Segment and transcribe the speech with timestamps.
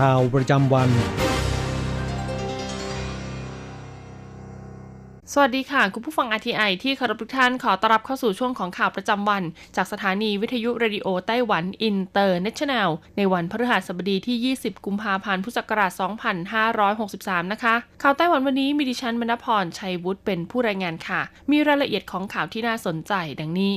[0.00, 0.88] ข่าวประจำวัน
[5.32, 9.42] สวัสดีค่ะ คุณผู้ฟัง RTI ที่เคารพทุกท่านขอต้อนรับเข้าสู่ช่วงของข่าวประจำวัน
[9.76, 15.92] จากสถานีวิทยุ Radio Taiwan International ในวันพฤหัสบดีที่ 20 กุมภาพันธ์ พุทธศักราช
[16.72, 23.74] 2563 นะคะ ข่าวไต้หวันวันนี้มีดิฉันมณพร ชัยวุฒิเป็นผู้รายงานค่ะ มีรายละเอียดของข่าวที่น่าสนใจดังนี้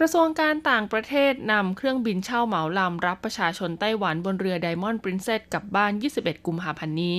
[0.00, 7.16] กระทรวงการต่างประเทศนำเครื่องบินเช่าเหมาลำรับประชาชนไต้หวันบนเรือไดมอนด์ปรินเซสกลับบ้าน 21 กุมภาพันธ์นี้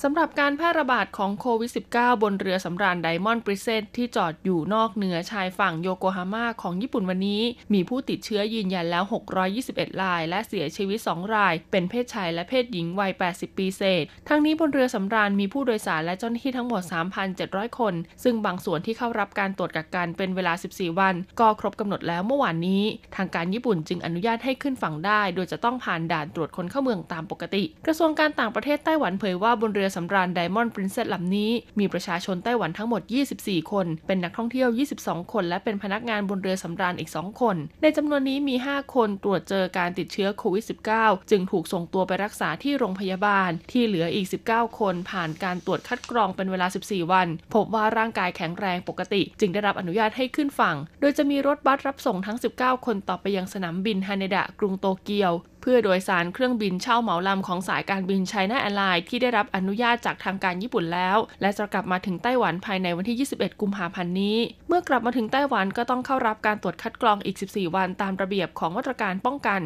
[0.00, 7.42] สำหรับการแพร่ระบาดของโควิด -19 บนเรือสำราญไดมอนด์ปริเซสที่จอดอยู่นอกเหนือชายฝั่งโยโกฮาม่าของญี่ปุ่นวันนี้
[7.74, 9.04] มีผู้ติดเชื้อยืนยันแล้ว
[9.52, 16.82] 621 ราย และเสียชีวิต 2 ราย เป็นเพศชายและเพศหญิงวัย 80 ปีเศษ ทั้งนี้บนเรือสำราญมีผู้โดยสารและเจ้าหน้าที่ทั้งหมด
[17.30, 22.82] 3,700 คน ซึ่งบางส่วนที่เข้ารับการตรวจกักกันเป็นเวลา 14 วัน ก็ครบกำหนดแล้วเมื่อวานนี้
[23.16, 33.02] ทางการญี่ปุ่นจึงอนุญาตให้ขึ้นฝั่งได้ โดยจะต้องผ่านด่านตรวจคนเข้าเมืองตามปกติ กระทรวงการต่างประเทศไต้หวันเผยว่าบนเรือือสำราญไดมอนด์ปรินเซสลำนี้ มีประชาชนไต้หวันทั้งหมด
[33.36, 34.68] 24 คน เป็นนักท่องเที่ยว
[35.00, 40.64] 22 คน และเป็นพนักงานบนเรือสำราญอีก 2 คน ในจำนวนนี้มี 5 คนตรวจเจอการติดเชื้อโควิด
[40.96, 55.32] -19 จึงถูกส่งตัวไปรักษาที่โรงพยาบาล ที่เหลืออีก 19 คน ผ่านการตรวจคัดกรองเป็นเวลา 14 วัน พบว่าร่างกายแข็งแรงปกติ จึงได้รับอนุญาตให้ขึ้นฝั่ง โดยจะมีรถบัสรับส่งทั้ง 19 คนต่อไปยังสนามบินฮาเนดะกรุงโตเกียว
[55.62, 69.60] เพื่อโดยสารเครื่องบินเช่าเหมาลำของสายการบิน China Airlines ที่ได้รับอนุญาตจากทางการญี่ปุ่นแล้ว และจะกลับมาถึงไต้หวันภายในวันที่ 21 กุมภาพันธ์นี้ เมื่อกลับมาถึงไต้หวันก็ต้องเข้ารับการตรวจคัดกรองอีก 14 วันตามระเบียบของมาตรการป้องกัน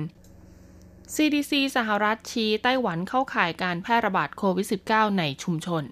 [1.15, 5.85] CDC สหรัฐชี้ไต้หวันเข้าข่ายการแพร่ระบาดโควิด -19 ในชุมชน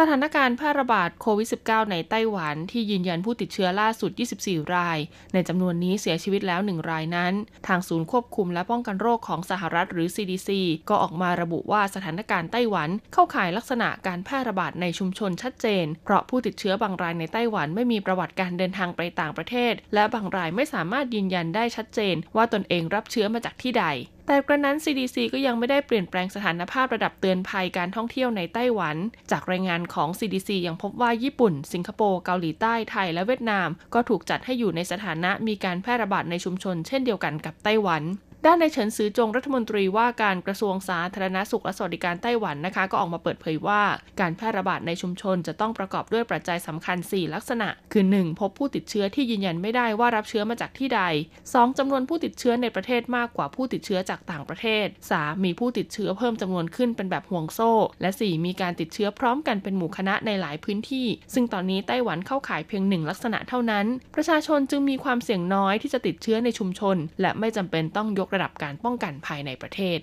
[0.00, 4.10] สถานการณ์แพร่ระบาดโควิด -19 ในไต้หวันที่ยืนยันผู้ติดเชื้อล่าสุด
[4.42, 4.98] 24 ราย
[5.32, 7.32] ในจำนวนนี้เสียชีวิตแล้ว 1 รายนั้น
[7.66, 10.50] ทางศูนย์ควบคุมและป้องกันโรคของสหรัฐหรือ CDC
[10.88, 23.86] ก็ออกมาระบุว่าสถานการณ์ไต้หวันเข้าข่ายลักษณะการแพร่ระบาดในชุมชนชัดเจน เพราะผู้ติดเชื้อบางรายในไต้หวันไม่มีประวัติการเดินทางไปต่างประเทศ และบางรายไม่สามารถยืนยันได้ชัดเจน ว่าตนเองรับเชื้อมาจากที่ใด
[24.26, 28.96] แต่กระนั้น CDC ก็ยังไม่ได้เปลี่ยนแปลงสถานภาพระดับเตือนภัยการท่องเที่ยวในไต้หวัน
[29.30, 38.02] จากรายงานของ CDC ยังพบว่าญี่ปุ่น สิงคโปร์ เกาหลีใต้ ไทย และเวียดนาม ก็ถูกจัดให้อยู่ในสถานะมีการแพร่ระบาดในชุมชนเช่นเดียวกันกับไต้หวัน
[38.46, 43.82] ด้านในเฉินซือจงรัฐมนตรีว่าการกระทรวงสาธารณสุขและสวัสดิการไต้หวันนะคะ ก็ออกมาเปิดเผยว่า
[44.20, 48.40] การแพร่ระบาดในชุมชนจะต้องประกอบด้วยปัจจัยสำคัญ 4 ลักษณะ คือ 1.
[48.40, 51.02] พบผู้ติดเชื้อที่ยืนยันไม่ได้ว่ารับเชื้อมาจากที่ใด
[51.40, 51.78] 2.
[51.78, 54.86] จำนวนผู้ติดเชื้อในประเทศมากกว่าผู้ติดเชื้อจากต่างประเทศ
[55.16, 55.44] 3.
[55.44, 58.46] มีผู้ติดเชื้อเพิ่มจำนวนขึ้นเป็นแบบห่วงโซ่ และ 4.
[58.46, 69.98] มีการติดเชื้อพร้อมกันเป็นหมู่คณะในหลายพื้นที่ ซึ่งตอนนี้ไต้หวันเข้าข่ายเพียงหนึ่งลักษณะเท่านั้น ประชาชนจึงมีความเสี่ยงน้อยที่จะติดเชื้อในชุมชน และไม่จำเป็นต้องยกระดับการป้องกันภายในประเทศ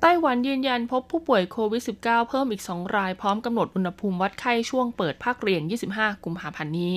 [0.00, 6.94] ไต้หวันยืนยันพบผู้ป่วยโควิด -19 เพิ่มอีก 2 รายพร้อมกำหนดอุณหภูมิวัดไข้ช่วงเปิดภาคเรียน 25 กุมภาพันธ์นี้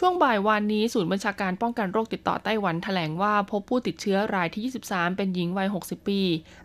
[0.00, 6.20] ช่วงบ่ายวานนี้ศูนย์บัญชาการป้องกันโรคติดต่อไต้หวันแถลงว่าพบผู้ติดเชื้อรายที่ 23 เป็นหญิงวัย 60 ปี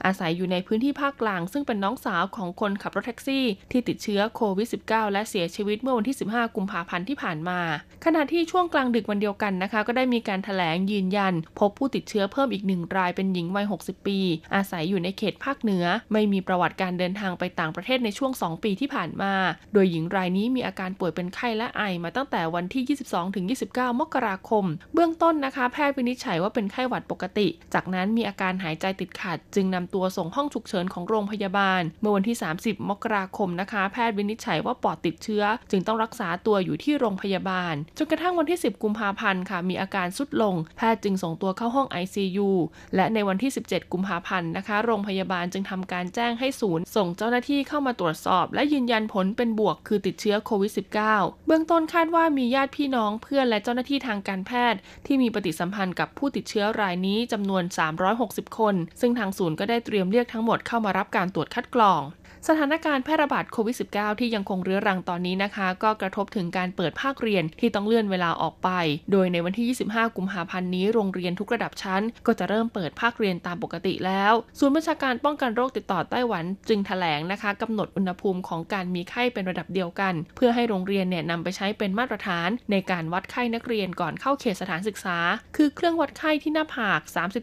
[0.06, 7.60] อาศัยอยู่ในพื้นที่ภาคกลาง ซึ่งเป็นน้องสาวของคนขับรถแท็กซี่ ที่ติดเชื้อโควิด -19 และเสียชีวิตเมื่อวันที่ 15 กุมภาพันธ์ที่ผ่านมา
[8.06, 14.20] ขณะที่ช่วงกลางดึกวันเดียวกันนะคะ ก็ได้มีการแถลงยืนยัน พบผู้ติดเชื้อเพิ่มอีกหนึ่งรายเป็นหญิงวัย 60 ปี
[14.56, 19.34] อาศัยอยู่ในเขตภาคเหนือ ไม่มีประวัติการเดินทางไปต่างประเทศในช่วง 2 ปีที่ผ่านมา
[19.74, 22.84] โดยหญิงรายนี้มีอาการป่วยเป็นไข้และไอมาตั้งแต่วันที่
[23.32, 41.88] 22-29 มกราคม เบื้องต้นนะคะ แพทย์วินิจฉัยว่าเป็นไข้หวัดปกติ จากนั้นมีอาการหายใจติดขัด จึงนำตัวส่งห้องฉุกเฉินของโรงพยาบาล เมื่อวันที่ 30 มกราคมนะคะ แพทย์วินิจฉัยว่าปอดติดเชื้อ จึงต้องรักษาตัวอยู่ที่โรงพยาบาล จนกระทั่งวันที่ 10 กุมภาพันธ์ค่ะ มีอาการสุดลง แพทย์จึงส่งตัวเข้าห้อง
[42.04, 42.50] ICU
[42.96, 50.72] และในวันที่ 17 กุมภาพันธ์นะคะ โรงพยาบาลจึงทำการแจ้งให้ศูนย์ ส่งเจ้าหน้าที่เข้ามาตรวจสอบ และยืนยันผลเป็นบวกคือติดเชื้อโควิด
[51.08, 57.64] -19 เบื้องต้นคาดว่ามีญาติพี่น้องเพื่อนและเจ้าหน้าที่ทางการแพทย์ ที่มีปฏิสัมพันธ์กับผู้ติดเชื้อรายนี้จำนวน
[58.12, 62.02] 360 คน ซึ่งทางศูนย์ก็ได้เตรียมเรียกทั้งหมดเข้ามารับการตรวจคัดกรอง
[62.50, 68.70] สถานการณ์แพร่ระบาดโควิด -19 ที่ยังคงเรื้อรังตอนนี้นะคะ ก็กระทบถึงการเปิดภาคเรียนที่ต้องเลื่อนเวลาออกไป
[69.12, 85.18] โดยในวันที่ 25 กุมภาพันธ์นี้โรงเรียนทุกระดับชั้น ก็จะเริ่มเปิดภาคเรียนตามปกติแล้วศูนย์บัญชาการป้องกันโรคติดต่อไต้หวัน จึงแถลงนะคะกำหนดอุณหภูมิของการมีไข้เป็นระดับเดียวกัน เพื่อให้โรงเรียนเนี่ยนำไปใช้เป็นมาตรฐาน ในการวัดไข้นักเรียนก่อนเข้าเขตสถานศึกษา
[85.56, 87.00] คือเครื่องวัดไข้ที่หน้าผาก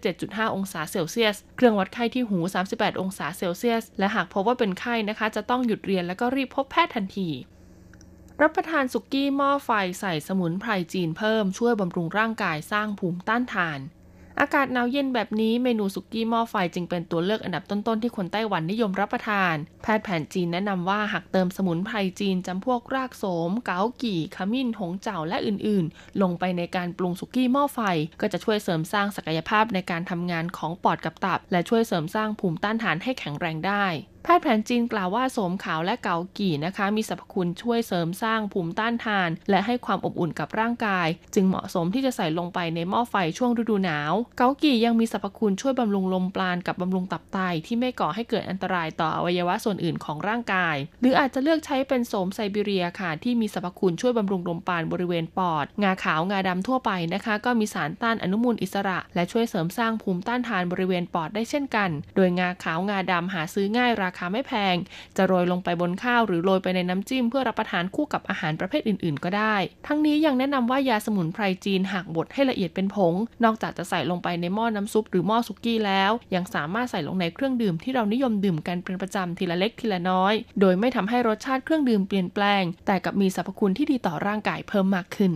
[0.07, 2.39] 37.5 องศาเซลเซียส เครื่องวัดไข้ที่หู
[2.71, 7.31] 38 องศาเซลเซียส และหากพบว่าเป็นไข้นะคะ จะต้องหยุดเรียนแล้วก็รีบพบแพทย์ทันที
[8.43, 9.71] รับประทานสุกี้หม้อไฟ
[10.01, 13.81] ใส่สมุนไพรจีนเพิ่มช่วยบำรุงร่างกายสร้างภูมิต้านทาน
[14.41, 27.81] อากาศหนาวเย็นแบบนี้เมนูสุกี้หม้อไฟจึงเป็นตัวเลือกอันดับต้นๆที่คนไต้หวันนิยมรับประทาน แพทย์แผนจีนแนะนำว่าหากเติมสมุนไพรจีนจำพวกรากโสม เกากี่ขมิ้นหงเจ๋าและอื่นๆ ลงไปในการปรุงสุกี้หม้อไฟ
[28.21, 33.87] ก็จะช่วยเสริมสร้างศักยภาพในการทำงานของปอดกับตับ และช่วยเสริมสร้างภูมิต้านทานให้แข็งแรงได้
[34.23, 64.77] แพทย์แผนจีนกล่าวว่าโสมขาวและเกากี่นะคะ มีสรรพคุณช่วยเสริมสร้างภูมิต้านทาน และให้ความอบอุ่นกับร่างกาย จึงเหมาะสมที่จะใส่ลงไปในหม้อไฟช่วงฤดูหนาว เกากี่ยังมีสรรพคุณช่วยบำรุงลมปราณกับบำรุงตับไตที่ไม่ก่อให้เกิดอันตรายต่ออวัยวะส่วนอื่นของร่างกาย หรืออาจจะเลือกใช้เป็นโสมไซบีเรียค่ะ ที่มีสรรพคุณช่วยบำรุงลมปราณบริเวณปอด งาขาวงาดำทั่วไปนะคะ ก็มีสารต้านอนุมูลอิสระ และช่วยเสริมสร้างภูมิต้านทานบริเวณปอดได้เช่นกัน โดยงาขาวงาดำหาซื้อง่ายราราคาไม่แพง
[65.17, 73.15] จะโรยลงไปบนข้าวหรือโรยไปในน้ำจิ้มเพื่อรับประทานคู่กับอาหารประเภทอื่นๆ ก็ได้ ทั้งนี้ยังแนะนำว่ายาสมุนไพรจีนหากบดให้ละเอียดเป็นผง
[73.45, 85.33] นอกจากจะใส่ลงไปในหม้อน้ำซุปหรือหม้อสุกี้แล้ว ยังสามารถใส่ลงในเครื่องดื่มที่เรานิยมดื่มกันเป็นประจำทีละเล็กทีละน้อย โดยไม่ทำให้รสชาติเครื่องดื่มเปลี่ยนแปลง แต่กับมีสรรพคุณที่ดีต่อร่างกายเพิ่มมากขึ้น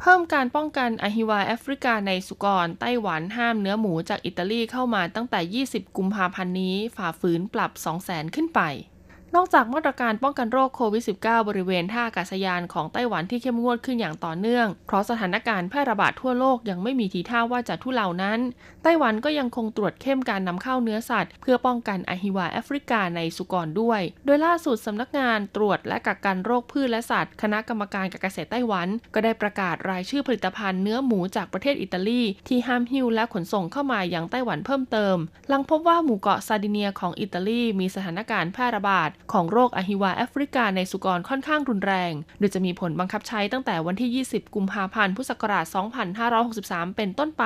[0.00, 7.72] เพิ่มการป้องกันอหิวาแอฟริกาในสุกร ไต้หวันห้ามเนื้อหมูจากอิตาลีเข้ามาตั้งแต่ 20 กุมภาพันธ์นี้ ฝ่าฝืนปรับ
[8.04, 8.60] 200,000 ขึ้นไป
[9.36, 18.40] นอกจากมาตรการป้องกันโรคโควิด -19 บริเวณท่าอากาศยานของไต้หวันที่เข้มงวดขึ้นอย่างต่อเนื่อง เพราะสถานการณ์แพร่ระบาดทั่วโลกยังไม่มีทีท่าว่าจะทุเลานั้น
[18.82, 35.16] ไต้หวันก็ยังคงตรวจเข้มการนำเข้าเนื้อสัตว์ เพื่อป้องกันอหิวาแอฟริกาในสุกรด้วย โดยล่าสุดสำนักงานตรวจและกักกันโรคพืชและสัตว์ คณะกรรมการการเกษตรไต้หวัน ก็ได้ประกาศรายชื่อผลิตภัณฑ์เนื้อหมูจากประเทศอิตาลีที่ห้ามหิ้วและขนส่งเข้ามาอย่างไต้หวันเพิ่มเติม
[35.48, 45.64] หลังพบว่าหมู่เกาะซาดิเนียของอิตาลีมีสถานการณ์แพร่ระบาด ของโรคอหิวาแอฟริกาในสุกรค่อนข้างรุนแรง โดยจะมีผลบังคับใช้ตั้งแต่วันที่ 20 กุมภาพันธ์ พุทธศักราช
[46.30, 47.44] 2563 เป็นต้นไป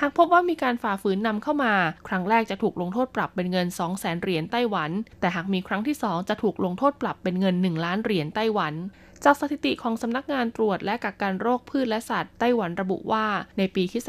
[0.00, 1.74] หากพบว่ามีการฝ่าฝืนนำเข้ามา
[2.08, 4.90] ครั้งแรกจะถูกลงโทษปรับเป็นเงิน 200,000เหรียญไต้หวัน
[5.20, 8.74] แต่หากมีครั้งที่ 2 จะถูกลงโทษปรับเป็นเงิน 1 ล้านเหรียญไต้หวัน
[9.24, 13.26] จากสถิติของสำนักงานตรวจและกักกันโรคพืชและสัตว์ไต้หวันระบุว่า
[13.58, 14.08] ในปีคศ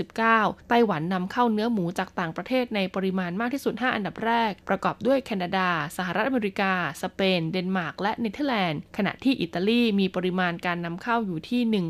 [0.00, 6.72] 2019 ไต้หวันนำเข้าเนื้อหมูจากต่างประเทศในปริมาณมากที่สุด 5 อันดับแรก ประกอบด้วยแคนาดา สหรัฐอเมริกา
[7.02, 11.84] สเปน เดนมาร์ก และเนเธอร์แลนด์ ขณะที่อิตาลีมีปริมาณการนำเข้าอยู่ที่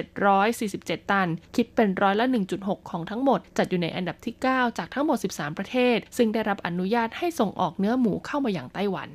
[0.00, 2.26] 1,747 ตัน คิดเป็นร้อยละ
[2.58, 9.10] 1.6 ของทั้งหมด จัดอยู่ในอันดับที่ 9 จากทั้งหมด 13 ประเทศ ซึ่งได้รับอนุญาตให้ส่งออกเนื้อหมูเข้ามาอย่างไต้หวัน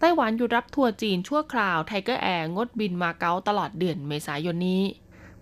[0.00, 4.84] ไต้หวันหยุดรับทัวร์จีนชั่วคราวไทเกอร์แอร์งดบินมาเก๊าตลอดเดือนเมษายนนี้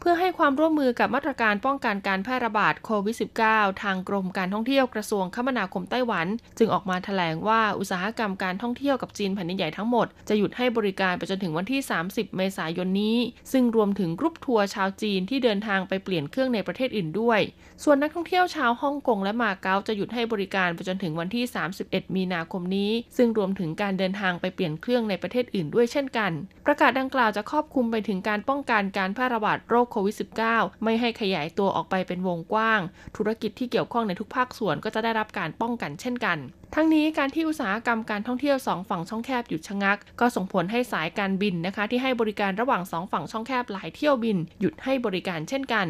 [0.00, 3.16] เพื่อให้ความร่วมมือกับมาตรการป้องกันการแพร่ระบาดโควิด
[3.48, 6.26] -19 ทางกรมการท่องเที่ยวกระทรวงคมนาคมไต้หวัน
[6.58, 13.18] จึงออกมาแถลงว่าอุตสาหกรรมการท่องเที่ยวกับจีนแผ่นดินใหญ่ทั้งหมด จะหยุดให้บริการไปจนถึงวันที่ 30 เมษายนนี้
[13.52, 17.40] ซึ่งรวมถึงกรุ๊ปทัวร์ชาวจีนที่เดินทางไปเปลี่ยนเครื่องในประเทศอื่นด้วย
[17.82, 21.44] ส่วนนักท่องเที่ยวชาวฮ่องกงและมาเก๊าจะหยุดให้บริการไปจนถึงวันที่
[21.80, 26.32] 31 มีนาคมนี้ ซึ่งรวมถึงการเดินทางไปเปลี่ยนเครื่องในประเทศอื่นด้วยเช่นกัน
[26.66, 30.16] ประกาศดังกล่าวจะครอบคลุมไปถึงการป้องกันการแพร่ระบาดโรคโควิด
[30.48, 32.80] -19 ไม่ให้ขยายตัวออกไปเป็นวงกว้าง
[33.16, 36.38] ธุรกิจที่เกี่ยวข้องในทุกภาคส่วนก็จะได้รับการป้องกันเช่นกัน
[36.76, 45.86] ทั้งนี้การที่อุตสาหกรรมการท่องเที่ยวสองฝั่งช่องแคบหยุดชะงัก ก็ส่งผลให้สายการบินนะคะ ที่ให้บริการระหว่างสองฝั่งช่องแคบหลายเที่ยวบิน หยุดให้บริการเช่นกัน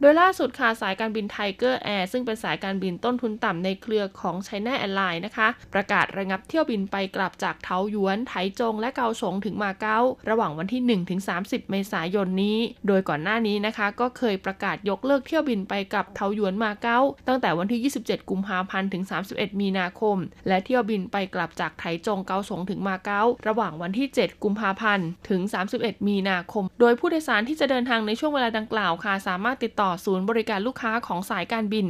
[0.00, 9.98] โดยล่าสุดค่ะสายการบินไทเกอร์แอร์ซึ่งเป็นสายการบินต้นทุนต่ำในเครือของไชน่าแอร์ไลน์นะคะ ประกาศระงับเที่ยวบินไปกลับจากเทาหยวน ไถจง และเกาสงถึงมาเก๊า
[10.30, 10.82] ระหว่างวันที่
[11.30, 19.02] 1-30 เมษายนนี้ โดยก่อนหน้านี้นะคะ ก็เคยประกาศยกเลิกเที่ยวบินไปกับเทาหยวนมาเก๊าตั้งแต่วันที่ 27 กุมภาพันธ์ถึง
[19.32, 20.18] 31 มีนาคม
[20.48, 25.40] และเที่ยวบินไปกลับจากไถจงเกาสงถึงมาเก๊าระหว่างวันที่ 7 กุมภาพันธ์ ถึง
[25.74, 31.86] 31 มีนาคม โดยผู้โดยสารที่จะเดินทางในช่วงเวลาดังกล่าวค่ะ สามารถติดต่อศูนย์บริการลูกค้าของสายการบิน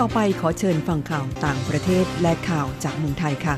[0.00, 3.54] ต่อไปขอเชิญฟังข่าวต่างประเทศและข่าวจากเมืองไทยค่ะ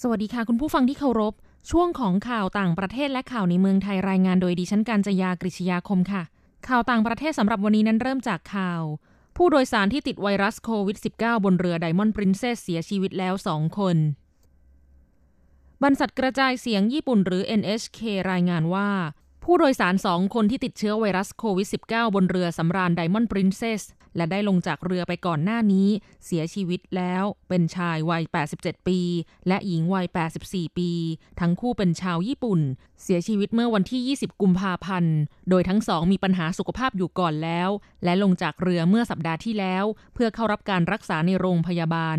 [0.00, 1.34] สวัสดีค่ะคุณผู้ฟังที่เคารพ
[1.70, 6.22] ช่วงของข่าวต่างประเทศและข่าวในเมืองไทยรายงานโดยดิฉันการจยากริชยาคมค่ะ
[6.68, 8.82] ข่าวต่างประเทศสำหรับวันนี้นั้นเริ่มจากข่าว
[9.36, 13.96] ผู้โดยสารที่ติดไวรัสโควิด -19 บนเรือไดมอนด์ปรินเซสเสียชีวิตแล้ว2คน
[15.82, 18.88] บรรษัทกระจายเสียงญี่ปุ่นหรือ NHK รายงานว่า
[19.50, 23.82] ผู้โดยสารสองคนที่ติดเชื้อไวรัสโควิด -19 บนเรือสำราญไดมอนด์ปรินเซส
[24.16, 25.88] และได้ลงจากเรือไปก่อนหน้านี้
[26.24, 28.22] เสียชีวิตแล้ว เป็นชายวัย
[28.56, 29.00] 87 ปี
[29.48, 30.06] และหญิงวัย
[30.42, 30.90] 84 ปี
[31.40, 32.60] ทั้งคู่เป็นชาวญี่ปุ่น
[33.02, 35.16] เสียชีวิตเมื่อวันที่ 20 กุมภาพันธ์
[35.50, 37.70] โดยทั้งสองมีปัญหาสุขภาพอยู่ก่อนแล้ว
[38.04, 39.84] และลงจากเรือเมื่อสัปดาห์ที่แล้ว
[40.14, 42.18] เพื่อเข้ารับการรักษาในโรงพยาบาล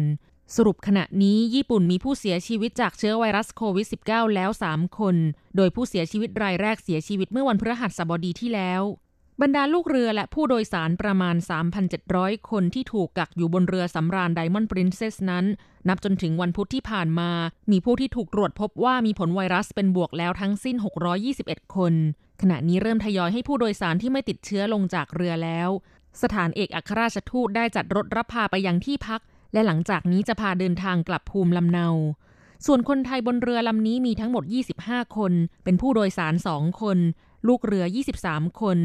[0.55, 5.15] สรุปขณะนี้ญี่ปุ่นมีผู้เสียชีวิตจากเชื้อไวรัสโควิด -19 แล้ว 3 คน
[5.55, 8.81] โดยผู้เสียชีวิตรายแรกเสียชีวิตเมื่อวันพฤหัสบดีที่แล้ว
[9.41, 11.35] บรรดาลูกเรือและผู้โดยสารประมาณ
[11.93, 15.45] 3,700 คนที่ถูกกักอยู่บนเรือสำราญไดมอนด์ปรินเซสนั้น
[15.87, 17.31] นับจนถึงวันพุธที่ผ่านมา
[17.71, 20.75] มีผู้ที่ถูกตรวจพบว่ามีผลไวรัสเป็นบวกแล้วทั้งสิ้น
[21.25, 21.93] 621 คน
[22.41, 25.69] ขณะนี้เริ่มทยอยให้ผู้โดยสารที่ไม่ติดเชื้อลงจากเรือแล้ว
[26.21, 29.21] สถานเอกอัครราชทูตได้จัดรถรับพาไปยังที่พัก
[29.53, 31.87] และหลังจากนี้จะพาเดินทางกลับภูมิลำเนา
[32.65, 34.43] ส่วนคนไทยบนเรือลำนี้มีทั้งหมด
[34.79, 36.97] 25 คน เป็นผู้โดยสาร 2 คน
[37.47, 37.85] ลูกเรือ
[38.23, 38.79] 23 คน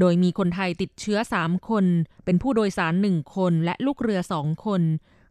[0.00, 1.84] โดยมีคนไทยติดเชื้อ 3 คน
[2.24, 4.82] เป็นผู้โดยสาร 1 คน และลูกเรือ 2 คน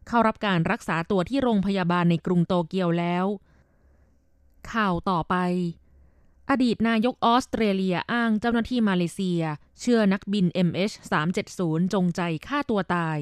[0.08, 3.26] เข้ารับการรักษาตัวที่โรงพยาบาลในกรุงโตเกียวแล้ว
[4.72, 5.36] ข่าวต่อไป
[6.50, 9.42] อดีตนายกออสเตรเลียอ้างเจ้าหน้าที่มาเลเซีย
[9.80, 11.60] เชื่อนักบิน MH370
[11.94, 13.18] จงใจฆ่าตัวตาย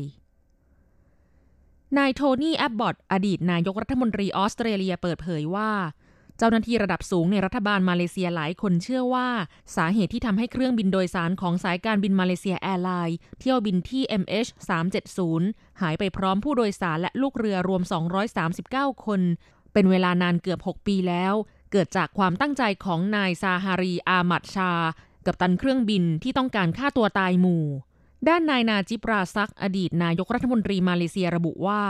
[1.99, 5.71] นายโทนี่แอบบอตอดีตนายกรัฐมนตรีออสเตรเลียเปิดเผยว่า
[6.39, 9.29] เจ้าหน้าที่ระดับสูงในรัฐบาลมาเลเซียหลายคนเชื่อว่า
[9.77, 15.43] สาเหตุที่ทำให้เครื่องบินโดยสารของสายการบินมาเลเซียแอร์ไลน์เที่ยวบินที่ MH370
[15.81, 17.83] หายไปพร้อมผู้โดยสารและลูกเรือรวม
[18.45, 19.21] 239 คน
[19.73, 21.35] เป็นเวลานานเกือบ 6 ปีแล้ว
[21.73, 24.73] เกิดจากความตั้งใจของนายซาฮารีอาหมัดชาห์
[25.27, 27.65] กัปตันเครื่องบินที่ต้องการฆ่าตัวตายหมู่
[28.29, 31.83] ด้านนายนาจิปราซักอดีตนายกรัฐมนตรีมาเลเซียระบุว่า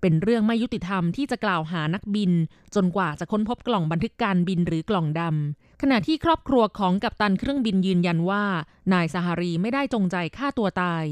[0.00, 2.32] เป็นเรื่องไม่ยุติธรรมที่จะกล่าวหานักบิน
[2.74, 8.44] จนกว่าจะค้นพบกล่องบันทึกการบินหรือกล่องดำขณะที่ครอบครัวของกัปตันเครื่องบินยืนยันว่า
[8.92, 11.04] นายซาฮารีไม่ได้จงใจฆ่าตัวตาย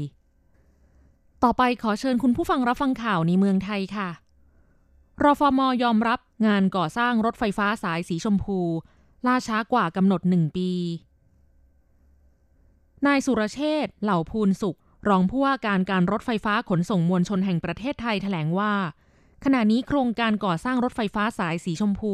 [1.43, 4.09] ต่อไปขอเชิญคุณผู้ฟังรับฟังข่าวในเมืองไทยค่ะ
[5.23, 8.59] รฟมยอมรับงานก่อสร้างรถไฟฟ้าสายสีชมพู
[9.25, 10.69] ล่าช้ากว่ากำหนดหนึ่งปี
[13.07, 14.77] นายสุรเชษฐ์เหล่าภูลสุข
[15.09, 18.73] รองผู้ว่าการการรถไฟฟ้าขนส่งมวลชนแห่งประเทศไทยแถลงว่า
[19.43, 22.13] ขณะนี้โครงการก่อสร้างรถไฟฟ้าสายสีชมพู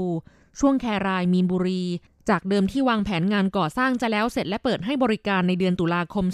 [0.59, 1.83] ช่วงแครายมีนบุรี
[2.29, 6.25] จากเดิมที่วางแผนงานก่อสร้างจะแล้วเสร็จและเปิดให้บริการในเดือนตุลาคม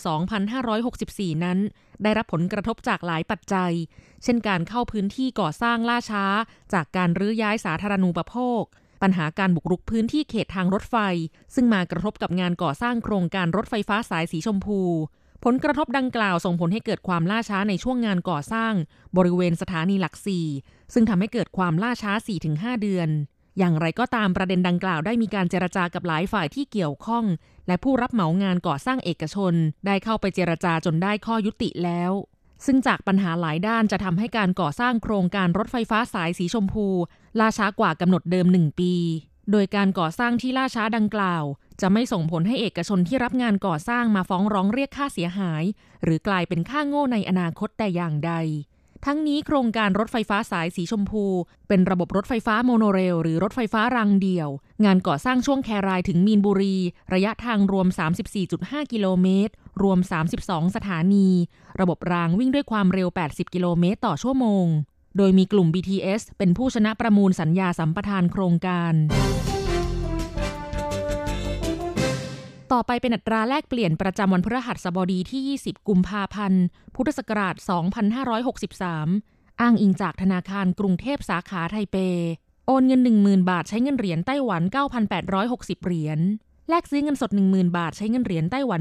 [0.67, 1.59] 2564 นั้น
[2.03, 3.71] ได้รับผลกระทบจากหลายปัจจัย
[4.23, 6.25] เช่นการเข้าพื้นที่ก่อสร้างล่าช้า
[6.73, 8.63] จากการรื้อย้ายสาธารณูปโภค
[9.01, 10.95] ปัญหาการบุกรุกพื้นที่เขตทางรถไฟ
[11.55, 14.81] ซึ่งมากระทบกับงานก่อสร้างโครงการรถไฟฟ้าสายสีชมพู
[15.43, 18.73] ผลกระทบดังกล่าวส่งผลให้เกิดความล่าช้าในช่วงงานก่อสร้าง
[19.17, 20.45] บริเวณสถานีหลักสี่
[20.93, 22.11] ซึ่งทำให้เกิดความล่าช้า
[22.47, 23.09] 4-5 เดือน
[23.57, 27.25] อย่างไรก็ตามประเด็นดังกล่าวได้มีการเจรจากับหลายฝ่ายที่เกี่ยวข้อง
[27.67, 29.53] และผู้รับเหมางานก่อสร้างเอกชน
[29.85, 32.11] ได้เข้าไปเจรจาจนได้ข้อยุติแล้ว
[32.65, 36.87] ซึ่งจากปัญหาหลายด้านจะทำให้การก่อสร้างโครงการรถไฟฟ้าสายสีชมพู
[37.39, 38.93] ล่าช้ากว่ากำหนดเดิมหนึ่งปี
[39.51, 41.43] โดยการก่อสร้างที่ล่าช้าดังกล่าว
[41.81, 45.63] จะไม่ส่งผลให้เอกชนที่รับงานก่อสร้างมาฟ้องร้องเรียกค่าเสียหาย
[46.03, 48.33] หรือกลายเป็นค่าโง่ในอนาคตแต่อย่างใด
[49.05, 51.25] ทั้งนี้โครงการรถไฟฟ้าสายสีชมพู
[51.67, 54.49] เป็นระบบรถไฟฟ้าโมโนเรล หรือรถไฟฟ้ารางเดี่ยว
[54.85, 56.75] งานก่อสร้างช่วงแครายถึงมีนบุรี
[57.13, 57.87] ระยะทางรวม
[58.39, 59.99] 34.5 กิโลเมตร รวม
[60.37, 61.27] 32 สถานี
[61.79, 64.65] ระบบรางวิ่งด้วยความเร็ว 80 กิโลเมตรต่อชั่วโมง
[65.17, 68.93] โดยมีกลุ่ม BTS เป็นผู้ชนะประมูลสัญญาสัมปทานโครงการ
[72.71, 76.63] ต่อไปเป็นอัตราแลกเปลี่ยนประจำวันพฤหัสบดีที่ 20 กุมภาพันธ์
[76.95, 77.55] พุทธศักราช
[78.37, 81.97] 2563 อ้างอิงจากธนาคารกรุงเทพสาขาไทเป
[82.65, 84.61] โอนเงิน 10,000 บาทใช้เงินเหรียญไต้หวัน
[85.23, 86.19] 9,860 เหรียญ
[86.69, 88.79] แลกซื้อเงินสด 10,000 บาท ใช้เงินเหรียญไต้หวัน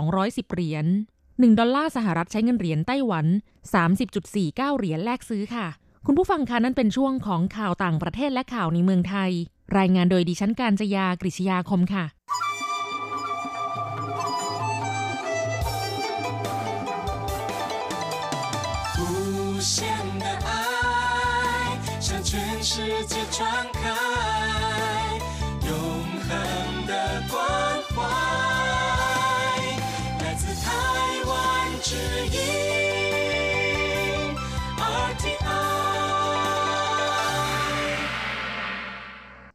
[0.00, 0.86] 1,210 เหรียญ
[1.22, 3.26] 1 ดอลลาร์สหรัฐใช้เงินเหรียญไต้หวัน
[4.02, 5.66] 30.49 เหรียญแลกซื้อค่ะ
[6.06, 9.30] คุณผู้ฟังคะนั่นเป็นช่วงของข่าวต่างประเทศและข่าวในเมืองไทย
[9.78, 12.04] รายงานโดยดิฉันการจยากริชยาคมค่ะ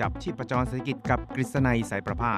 [0.00, 2.34] จับชีพประจรเศรษฐกิจกับกฤษณัยสายประพา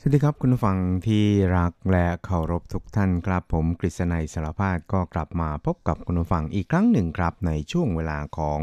[0.00, 1.24] สวัสดีครับคุณฟังที่
[1.56, 8.60] รักและเคารพทุกท่านครับผมกฤษณัยสารพาดก็กลับมาพบกับคุณฟังอีกครั้งหนึ่งครับในช่วงเวลาของ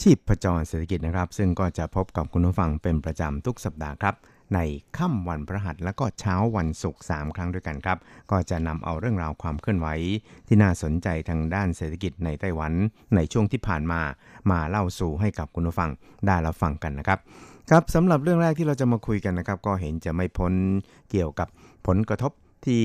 [0.00, 4.14] ชีพประจรเศรษฐกิจนะครับ ซึ่งก็จะพบกับคุณผู้ฟังเป็นประจำทุกสัปดาห์ครับ
[4.54, 4.58] ใน
[4.96, 7.98] ค่ำวันพระหัสและก็เช้าวันศุกร์สามครั้งด้วยกันครับ
[8.30, 9.88] ก็จะนำเอาเรื่องราวความเคลื่อนไหว
[10.46, 12.72] ที่น่าสนใจทางด้านเศรษฐกิจในไต้หวัน
[13.14, 14.00] ในช่วงที่ผ่านมา
[14.50, 15.90] มาเล่าสู่ให้กับคุณผู้ฟัง
[16.26, 17.18] ได้รับฟังกันนะครับ
[17.70, 20.52] ครับสำหรับเรื่องแรกที่เราจะมาคุยกันนะครับ ก็เห็นจะไม่พ้น
[21.10, 21.48] เกี่ยวกับ
[21.86, 22.32] ผลกระทบ
[22.66, 22.82] ที่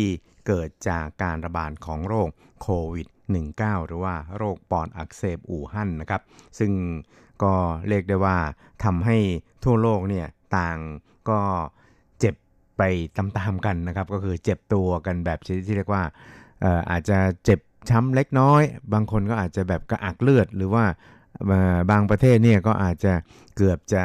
[0.48, 2.30] เกิดจากการระบาดของโรค
[2.62, 3.08] โควิด
[3.48, 6.22] -19 หรือว่าโรคปอดอักเสบอู่ฮั่นนะครับ
[6.60, 6.72] ซึ่ง
[7.44, 7.54] ก็
[7.88, 8.38] เรียกได้ว่า
[8.84, 9.18] ทำให้
[9.64, 10.80] ทั่วโลกเนี่ยต่าง
[11.30, 11.40] ก็
[12.20, 12.36] เจ็บ
[12.78, 12.82] ไป
[13.18, 16.04] ตามๆกันนะครับ ก็คือเจ็บตัวกันแบบที่เรียกว่า
[16.92, 18.62] อาจจะเจ็บช้ำเล็กน้อย
[18.94, 20.86] บางคนก็อาจจะแบบกระอักเลือด หรือว่า
[21.92, 23.14] บางประเทศเนี่ยก็อาจจะ
[23.56, 24.04] เกือบจะ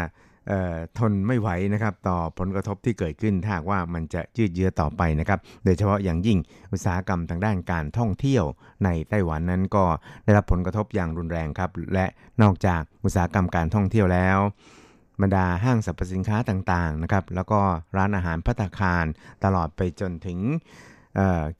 [0.98, 6.38] ทนไม่ไหวนะครับต่อผลกระทบที่เกิดขึ้นถ้าว่ามันจะยืดเยื้อต่อไปนะครับ โดยเฉพาะอย่างยิ่ง
[6.72, 8.44] อุตสาหกรรมทางด้านการท่องเที่ยว
[8.84, 9.84] ในไต้หวันนั้นก็
[10.24, 12.06] ได้รับผลกระทบอย่างรุนแรงครับ และ
[12.42, 14.38] นอกจากอุตสาหกรรมการท่องเที่ยวแล้ว
[15.22, 17.60] บรรดาห้างสรรพสินค้าต่างๆนะครับแล้วก็
[17.96, 19.04] ร้านอาหารพัตคาร
[19.44, 20.38] ตลอดไปจนถึง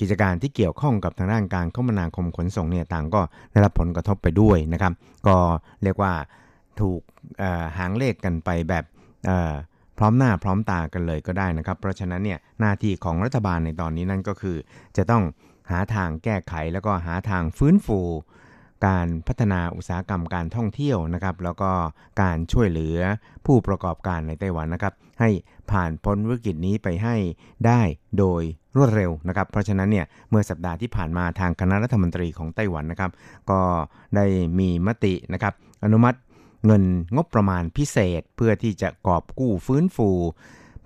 [0.01, 3.20] กิจการที่เกี่ยวข้องกับทางด้านการคมนาคมขนส่งเนี่ยต่างก็
[3.51, 4.92] ได้รับผลกระทบไปด้วยนะครับ
[5.27, 5.37] ก็
[5.83, 6.12] เรียกว่า
[6.81, 7.01] ถูก
[7.79, 8.85] หางเลขกันไปแบบ
[9.98, 14.57] พร้อมหน้าพร้อมตากันเลยก็ได้นะครับ เพราะฉะนั้นเนี่ยหน้าที่ของรัฐบาลในตอนนี้นั่นก็คือ
[14.96, 15.22] จะต้อง
[15.70, 18.01] หาทางแก้ไขแล้วก็หาทางฟื้นฟู
[18.87, 21.71] การพัฒนาอุตสาหกรรมการท่องเที่ยวนะครับ แล้วก็
[22.23, 22.99] การช่วยเหลือ
[23.47, 25.31] ผู้ประกอบการในไต้หวันนะครับ ให้
[25.71, 27.16] ผ่านพ้นวิกฤตนี้ไปให้
[27.66, 27.81] ได้
[28.18, 28.42] โดย
[28.77, 33.11] รวดเร็วนะครับ เพราะฉะนั้นเนี่ยเมื่อสัปดาห์ที่ผ่านมาทางคณะรัฐมนตรีของไต้หวันนะครับ
[33.51, 33.61] ก็
[34.16, 34.27] ได้
[34.59, 36.18] มีมตินะครับอนุมัติ
[36.66, 36.85] เงิน
[37.16, 40.11] งบประมาณพิเศษเพื่อที่จะกอบกู้ฟื้นฟู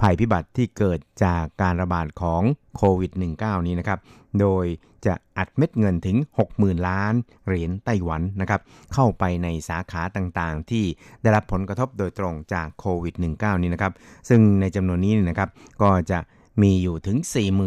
[0.01, 2.43] ภัยพิบัติที่เกิดจากการระบาดของ
[2.77, 3.99] โควิด -19 นี้นะครับ
[4.43, 4.65] โดย
[5.07, 6.17] จะอัดเม็ดเงินถึง
[6.53, 7.15] 60,000 ล้าน
[7.47, 8.61] เหรียญไต้หวันนะครับ
[8.95, 10.85] เข้าไปในสาขาต่างๆ ที่
[11.23, 13.93] ได้รับผลกระทบโดยตรงจากโควิด -19 นี้นะครับ
[14.29, 15.51] ซึ่งในจำนวนนี้นะครับ
[15.83, 16.19] ก็จะ
[16.63, 17.19] มีอยู่ถึง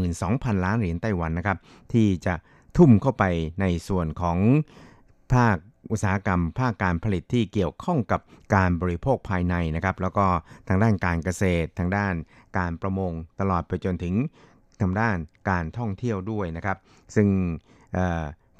[0.08, 1.58] 42,000 ล้านเหรียญไต้หวันนะครับ
[1.94, 2.34] ที่จะ
[2.78, 3.24] ทุ่มเข้าไป
[3.62, 4.38] ในส่วนของ
[5.34, 5.58] ภาค
[5.92, 8.22] อุตสาหกรรมภาคการผลิตที่เกี่ยวข้องกับ
[8.56, 10.26] การบริโภคภายในนะครับ แล้วก็
[10.68, 12.14] ทางด้านการเกษตร ทางด้าน
[12.58, 14.16] การประมงตลอดไปจนถึง
[14.82, 15.18] ทางด้าน
[15.50, 16.78] การท่องเที่ยวด้วยนะครับ
[17.16, 17.28] ซึ่ง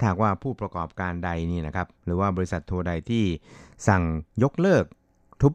[0.00, 3.24] ้าว่าผู้ประกอบการใดนี่นะครับ หรือว่าบริษัททัวร์ใดที่
[3.88, 4.02] สั่ง
[4.42, 4.84] ยกเลิก
[5.42, 5.52] ทุบ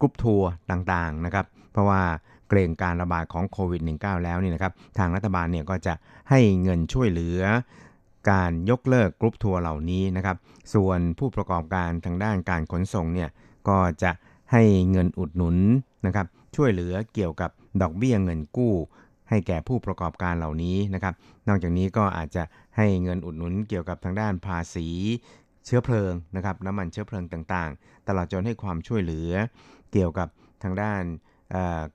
[0.00, 2.02] กรุ๊ปทัวร์ต่างๆนะครับ เพราะว่า
[2.48, 5.94] เกรงการระบาดของโควิด -19 แล้วนี่นะครับ ทางรัฐบาลเนี่ยก็จะ
[6.30, 7.40] ให้เงินช่วยเหลือ
[8.30, 10.36] การยกเลิกกรุ๊ปทัวร์เหล่านี้นะครับ
[10.74, 13.30] ส่วนผู้ประกอบการทางด้านการขนส่งเนี่ย
[13.68, 14.10] ก็จะ
[14.52, 15.56] ให้เงินอุดหนุน
[16.06, 17.50] นะครับ ช่วยเหลือเกี่ยวกับ
[17.82, 18.74] ดอกเบี้ยเงินกู้
[19.32, 21.14] ให้แก่ผู้ประกอบการเหล่านี้นะครับ
[21.48, 22.42] นอกจากนี้ก็อาจจะ
[22.76, 24.88] ให้เงินอุดหนุนเกี่ยวกับทางด้านภาษี
[25.64, 29.32] เชื้อเพลิงนะครับน้ำมันเชื้อเพลิงต่างๆ ตลอดจนให้ความช่วยเหลือ
[29.92, 30.28] เกี่ยวกับ
[30.62, 31.02] ทางด้าน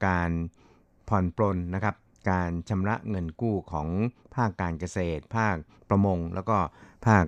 [0.08, 0.30] การ
[1.10, 1.96] ผ่อนปลนนะครับ
[2.32, 3.88] การชำระเงินกู้ของ
[4.36, 5.56] ภาคการเกษตร ภาค
[5.90, 6.58] ประมง แล้วก็
[7.08, 7.24] ภาค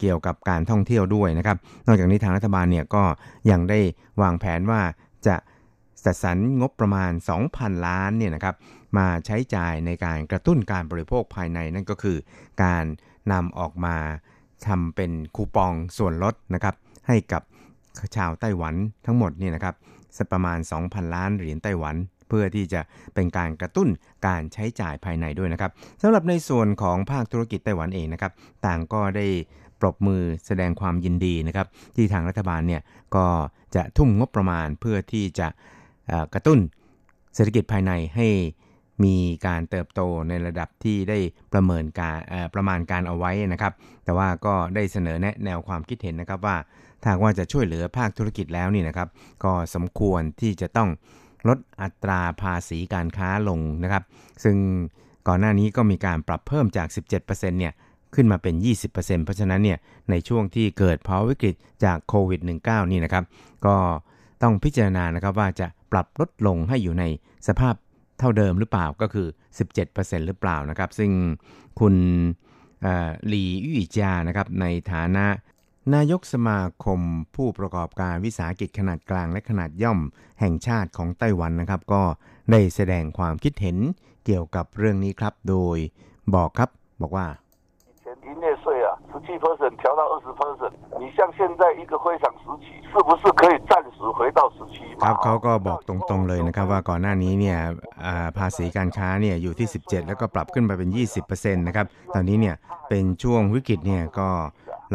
[0.00, 3.04] เกี่ยวกับการท่องเที่ยวด้วยนะครับ นอกจากนี้ทางรัฐบาลเนี่ยก็
[3.50, 3.80] ยังได้
[4.22, 4.80] วางแผนว่า
[5.26, 5.36] จะ
[6.04, 7.12] จัดสรรงบประมาณ
[7.48, 8.54] 2,000 ล้านเนี่ยนะครับ
[8.98, 12.16] มาใช้จ่ายในการกระตุ้นการบริโภคภายในนั่นก็คือ
[12.62, 12.84] การ
[13.32, 13.96] นำออกมา
[14.66, 16.74] ทำเป็นคูปองส่วนลดนะครับ
[17.08, 17.42] ให้กับ
[18.16, 18.74] ชาวไต้หวัน
[19.06, 19.74] ทั้งหมดเนี่ยนะครับ
[20.16, 21.96] สักประมาณ 2,000 ล้านเหรียญไต้หวัน
[22.28, 22.80] เพื่อที่จะ
[23.14, 23.88] เป็นการกระตุ้น
[24.26, 25.70] การใช้จ่ายภายในด้วยนะครับ
[26.02, 28.32] สำหรับในส่วนของภาคธุรกิจไต้หวันเองนะครับ
[28.66, 29.26] ต่างก็ได้
[29.80, 32.82] ปรบมือแสดงความยินดีนะครับ ที่ทางรัฐบาลเนี่ย
[33.16, 33.26] ก็
[33.76, 35.48] จะทุ่มงบประมาณเพื่อที่จะ
[36.34, 36.58] กระตุ้น
[37.34, 38.28] เศรษฐกิจภายในให้
[39.04, 39.16] มี
[39.46, 41.18] การเติบโตในระดับที่ได้
[41.52, 42.18] ประเมินการ
[42.54, 43.72] ประมาณการเอาไว้นะครับ
[44.04, 46.56] แต่ว่าก็ได้เสนอแนะแนวความคิดเห็นนะครับว่า
[47.02, 49.08] ถ้าว่าจะช่วยเหลือภาคธุรกิจแล้วนี่นะครับ
[49.44, 50.88] ก็สมควรที่จะต้อง
[51.48, 54.02] ลดอัตราภาษีการค้าลงนะครับ
[54.44, 54.56] ซึ่ง
[55.28, 57.72] ก่อนหน้านี้ก็มีการปรับเพิ่มจาก 17%เนี่ย
[58.14, 58.54] ขึ้นมาเป็น
[58.88, 58.92] 20%
[59.24, 59.78] เพราะฉะนั้นเนี่ย
[60.10, 63.24] ในช่วงที่เกิดภาวะวิกฤตจากโควิด -19 นี่นะครับ
[63.66, 63.76] ก็
[64.42, 67.04] ต้องพิจารณานะครับว่าจะปรับลดลงให้อยู่ใน
[67.48, 67.74] สภาพ
[68.18, 69.26] เท่าเดิมหรือเปล่าก็คือ
[69.76, 71.10] 17%หรือเปล่านะครับ ซึ่ง
[71.80, 71.94] คุณ
[73.26, 75.26] หลีอุ่ยจานะครับในฐานะ
[75.94, 77.00] นายกสมาคม
[77.34, 79.98] ผู้ประกอบการวิสาหกิจขนาดกลางและขนาดย่อม
[80.40, 82.02] แห่งชาติของไต้หวันนะครับ ก็
[82.50, 83.76] ได้แสดงความคิดเห็น
[84.24, 85.76] เกี่ยวกับเรื่องนี้ครับ โดย
[86.34, 86.70] บอกครับ
[87.02, 87.26] บอกว่า
[89.17, 90.73] 十七 percent 调到二十 percent。
[91.01, 94.77] 你像现在一个非常时期，是不是可以暂时回到十七？
[95.03, 97.57] ครับเขาก็บอกตรงๆเลยนะครับว่าก่อนหน้านี้เนี่ย
[98.37, 100.89] ภาษีการค้าเนี่ยอยู่ที่ 17 แล้วก็ปรับขึ้นไปเป็น
[101.25, 102.55] 20%นะครับตอนนี้เนี่ย
[102.89, 104.29] เป็นช่วงวิกฤตเนี่ยก็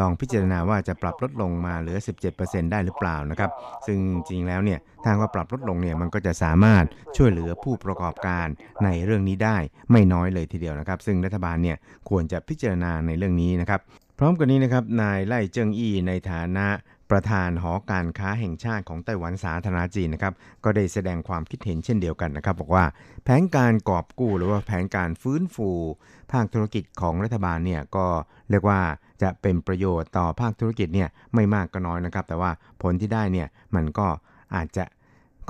[0.01, 1.99] ลองพิจารณาว่าจะปรับลดลงมาเหลือ
[2.35, 3.51] 17%ได้หรือเปล่านะครับ
[3.87, 6.85] ซึ่งจริงแล้วเนี่ยถ้าว่าปรับลดลงเนี่ยมันก็จะสามารถ
[7.17, 8.47] ช่วยเหลือผู้ประกอบการ
[8.85, 9.57] ในเรื่องนี้ได้
[9.93, 11.77] ไม่น้อยเลยทีเดียวนะครับ ซึ่งรัฐบาลเนี่ย
[12.09, 16.68] ควรจะพิจารณาในเรื่องนี้นะครับ พ ร้อมกันนี้นะครับนายไล่เจิงอี้ในฐานะ
[17.12, 20.34] ประธานหอการค้าแห่งชาติของไต้หวันสาธารณจีนนะครับ
[20.64, 22.86] ก็ได้แสดงความคิดเห็นเช่นเดียวกันนะครับบอกว่า
[23.24, 25.70] แผนการกอบกู้หรือว่าแผนการฟื้นฟู
[26.32, 28.06] ภาคธุรกิจของรัฐบาลเนี่ยก็
[28.50, 28.80] เรียกว่า
[29.22, 34.08] จะเป็นประโยชน์ต่อภาคธุรกิจเนี่ยไม่มากก็น้อยนะครับ แต่ว่าผลที่ได้เนี่ยมันก็
[34.56, 34.84] อาจจะ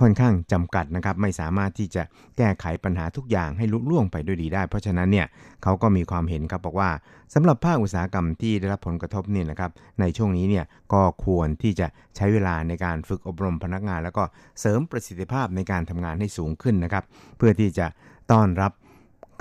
[0.02, 2.04] ค่อนข้างจำกัดนะครับ ไม่สามารถที่จะ
[2.38, 5.28] แก้ไขปัญหาทุกอย่างให้ลุล่วงไปด้วยดีได้ เพราะฉะนั้นเนี่ย
[5.64, 6.90] เขาก็มีความเห็นครับบอกว่า
[7.34, 14.24] สำหรับภาคอุตสาหกรรมที่ได้รับผลกระทบเนี่ยนะครับ ในช่วงนี้เนี่ยก็ควรที่จะใช้เวลาในการฝึกอบรมพนักงาน แล้วก็
[14.60, 17.04] เสริมประสิทธิภาพในการทำงานให้สูงขึ้นนะครับ
[17.38, 17.88] เพื่อที่จะ
[18.32, 18.72] ต้อนรับ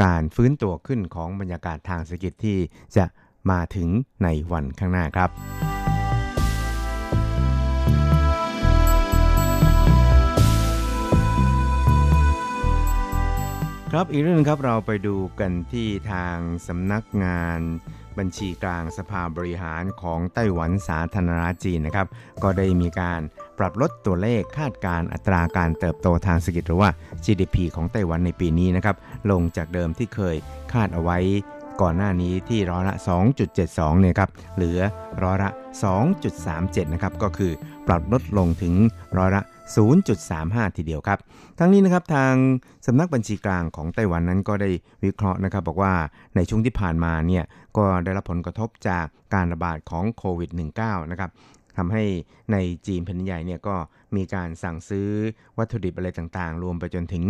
[0.05, 2.59] การฟื้นตัวขึ้นของบรรยากาศทางเศรษฐกิจที่
[2.97, 3.05] จะ
[3.51, 3.89] มาถึง
[4.23, 5.72] ในวันข้างหน้าครับ
[13.97, 16.37] ครับอีกเรื่องนึงครับเราไปดูกันที่ทาง
[16.69, 17.61] สำนักงาน
[18.19, 22.07] บัญชีกลางสภาบริหารของไต้หวันสาธารณรัฐจีนนะครับ
[22.43, 23.21] ก็ได้มีการ
[23.59, 26.91] ปรับลดตัวเลขคาดการอัตราการเติบโตทางเศรษฐกิจหรือว่า
[27.25, 28.97] GDP ของไต้หวันในปีนี้นะครับ
[29.31, 30.37] ลงจากเดิมที่เคย
[30.73, 31.19] คาดเอาไว้
[31.81, 32.95] ก่อนหน้านี้ที่ร้อยละ
[33.49, 34.81] 2.72 เนี่ยครับ เหลือ
[35.23, 35.51] ร้อยละ
[36.23, 37.53] 2.37 นะครับ ก็คือ
[37.87, 38.75] ปรับลดลงถึง
[39.19, 41.19] ร้อยละ 0.35 ทีเดียวครับ
[41.59, 42.35] ทั้งนี้นะครับทาง
[42.87, 44.71] สำนักบัญชีกลางของไต้หวันนั้นก็ได้
[45.05, 45.95] วิเคราะห์นะครับ บอกว่า
[46.37, 47.45] ในช่วงที่ผ่านมาเนี่ย
[47.77, 51.31] ก็ได้รับผลกระทบจากการระบาดของโควิด -19 นะครับ
[51.77, 52.05] ทำให้
[52.53, 53.77] ในจีนแผ่นใหญ่เนี่ยก็
[54.17, 55.09] มีการสั่งซื้อ
[55.59, 57.25] วัตถุดิบอะไรต่างๆ รวมไปจนถึง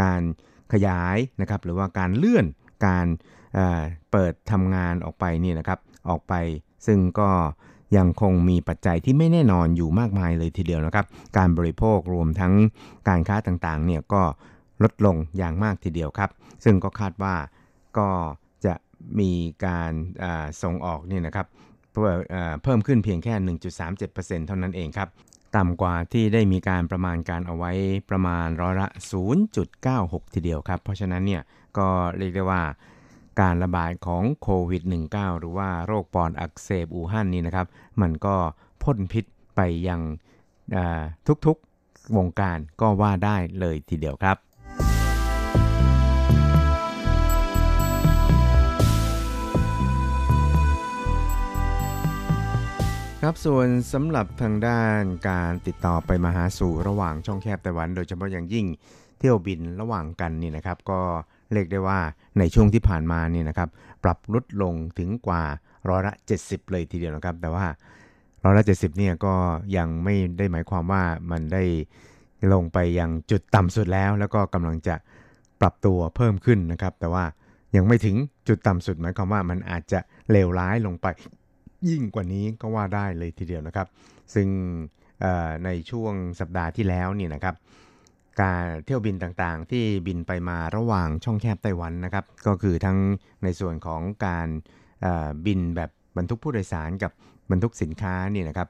[0.00, 0.22] การ
[0.72, 2.46] ขยายนะครับหรือว่าการเลื่อน
[2.86, 3.06] การ
[4.10, 6.34] เปิดทำงานออกไปนี่นะครับออกไป
[6.86, 7.30] ซึ่งก็
[7.96, 12.52] ยังคงมีปัจจัยที่ไม่แน่นอนอยู่มากมายเลยทีเดียวนะครับ การบริโภครวมทั้ง
[13.08, 14.22] การค้าต่างๆเนี่ยก็
[14.82, 16.30] ลดลงอย่างมากทีเดียวครับ
[16.64, 17.34] ซึ่งก็คาดว่า
[17.98, 18.08] ก็
[18.64, 18.74] จะ
[19.20, 19.32] มี
[19.66, 19.92] การ
[20.62, 21.46] ส่งออกเนี่ยนะครับ
[22.62, 23.34] เพิ่มขึ้นเพียงแค่
[23.96, 25.08] 1.37%เท่านั้นเองครับ
[25.56, 27.72] ต่ำกว่าที่ได้มีการประมาณการเอาไว้
[28.10, 28.88] ประมาณร้อยละ
[29.60, 31.42] 0.96 ทีเดียวครับ เพราะฉะนั้นเนี่ย
[31.78, 32.62] ก็เรียกได้ว่า
[33.40, 37.66] การระบาดของโควิด -19 หรือว่าโรคปอดอักเสบอู่ฮั่นนี่นะครับ
[38.00, 38.36] มันก็
[38.82, 39.24] พ่นพิษ
[39.56, 40.00] ไปยัง
[41.46, 44.38] ทุกๆวงการก็ว่าได้เลยทีเดียวครับ
[53.22, 58.66] ครับส่วนสำหรับทางด้านการติดต่อไปมาหาสู่ระหว่างช่องแคบไต้หวัน โดยเฉพาะอย่างยิ่ง
[59.18, 61.00] เที่ยวบินระหว่างกันนี่นะครับ ก็
[61.54, 62.00] เรียกได้ว่า
[62.38, 63.68] ในช่วงที่ผ่านมาเนี่ยนะครับ
[64.04, 65.42] ปรับลดลงถึงกว่า
[65.88, 67.66] ร้อยละ 70 เลยทีเดียวนะครับ แต่ว่า
[68.44, 69.34] ร้อยละ 70เนี่ยก็
[69.76, 71.64] ยังไม่ได้หมายความว่ามันได้
[72.52, 74.94] ลงไปยังจุดต่ำสุดแล้ว แล้วก็กำลังจะ
[75.60, 77.24] ปรับตัวเพิ่มขึ้นนะครับ แต่ว่า
[77.76, 78.16] ยังไม่ถึง
[78.48, 81.06] จุดต่ำสุดหมายความว่ามันอาจจะเลวร้ายลงไป
[81.88, 83.86] ยิ่งกว่านี้ก็ว่าได้เลยทีเดียวนะครับ
[84.34, 84.48] ซึ่ง
[85.64, 87.54] ในช่วงสัปดาห์ที่แล้วเนี่ยนะครับ
[88.40, 92.98] การเที่ยวบินต่างๆ ที่บินไปมาระหว่างช่องแคบไต้หวันนะครับ ก็คือทั้ง
[93.42, 94.48] ในส่วนของการ
[95.46, 97.12] บินแบบบรรทุกผู้โดยสารกับ
[97.50, 98.68] บรรทุกสินค้านี่นะครับ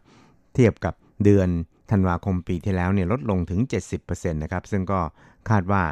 [0.55, 1.49] เทียบกับเดือน
[1.91, 3.61] ธันวาคมปีที่แล้วเนี่ยลดลงถึง
[3.99, 5.01] 70%นะครับ ซึ่งก็
[5.51, 5.83] คาดว่า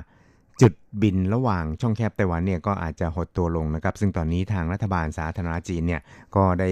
[0.61, 6.01] จุดบินระหว่างช่องแคบไต้หวันเนี่ยก็อาจจะหดตัวลงนะครับ ซึ่งตอนนี้ทางรัฐบาลสาธารณจีนเนี่ย
[6.37, 6.71] ก็ได้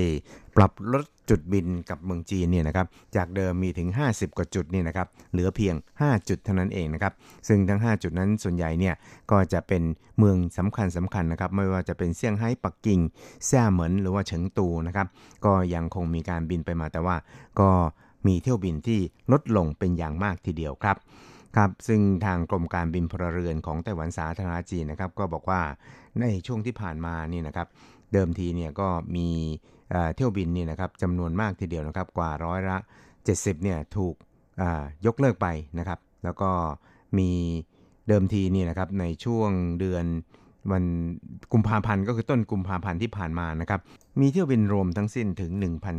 [0.56, 7.12] ปรับลดจุดบินกับเมืองจีนเนี่ยนะครับจากเดิมมีถึง 50 กว่าจุดนี่นะครับเหลือเพียง 5 จุดเท่านั้นเองนะครับ
[7.48, 8.94] ซึ่งทั้ง 5 จุดนั้นส่วนใหญ่เนี่ย
[9.30, 9.82] ก็จะเป็น
[10.18, 13.00] เมืองสำคัญสำคัญนะครับไม่ว่าจะเป็นเซี่ยงไฮ้ปักกิ่ง
[13.46, 15.06] แซ่เหมินหรือว่าเฉิงตูนะครับ
[15.44, 17.16] ก็ยังคงมีการบินไปมาแต่ว่า
[17.60, 17.70] ก็
[18.26, 19.00] มีเที่ยวบินที่
[19.32, 20.96] ลดลงเป็นอย่างมากทีเดียวครับ
[21.56, 25.60] ครับซึ่งทางกรมการบินพลเรือนของไต้หวันสาธารณจีนนะครับก็บอกว่า
[26.20, 27.68] ในช่วงที่ผ่านมานี่นะครับ
[28.12, 29.28] เดิมทีเนี่ยก็มี
[30.14, 32.78] เที่ยวบินนี่นะครับจำนวนมากทีเดียวนะครับกว่าร้อยละ
[33.20, 34.14] 70เนี่ยถูก
[35.06, 35.46] ยกเลิกไป
[35.78, 36.50] นะครับ แล้วก็
[37.18, 37.30] มี
[38.08, 40.04] เดิมทีนี่นะครับในช่วงเดือน
[40.70, 40.84] วัน
[41.52, 43.80] กุมภาพันธ์ก็คือต้นกุมภาพันธ์ที่ผ่านมานะครับ
[44.20, 45.52] มีเที่ยวบินรวมทั้งสิ้นถึง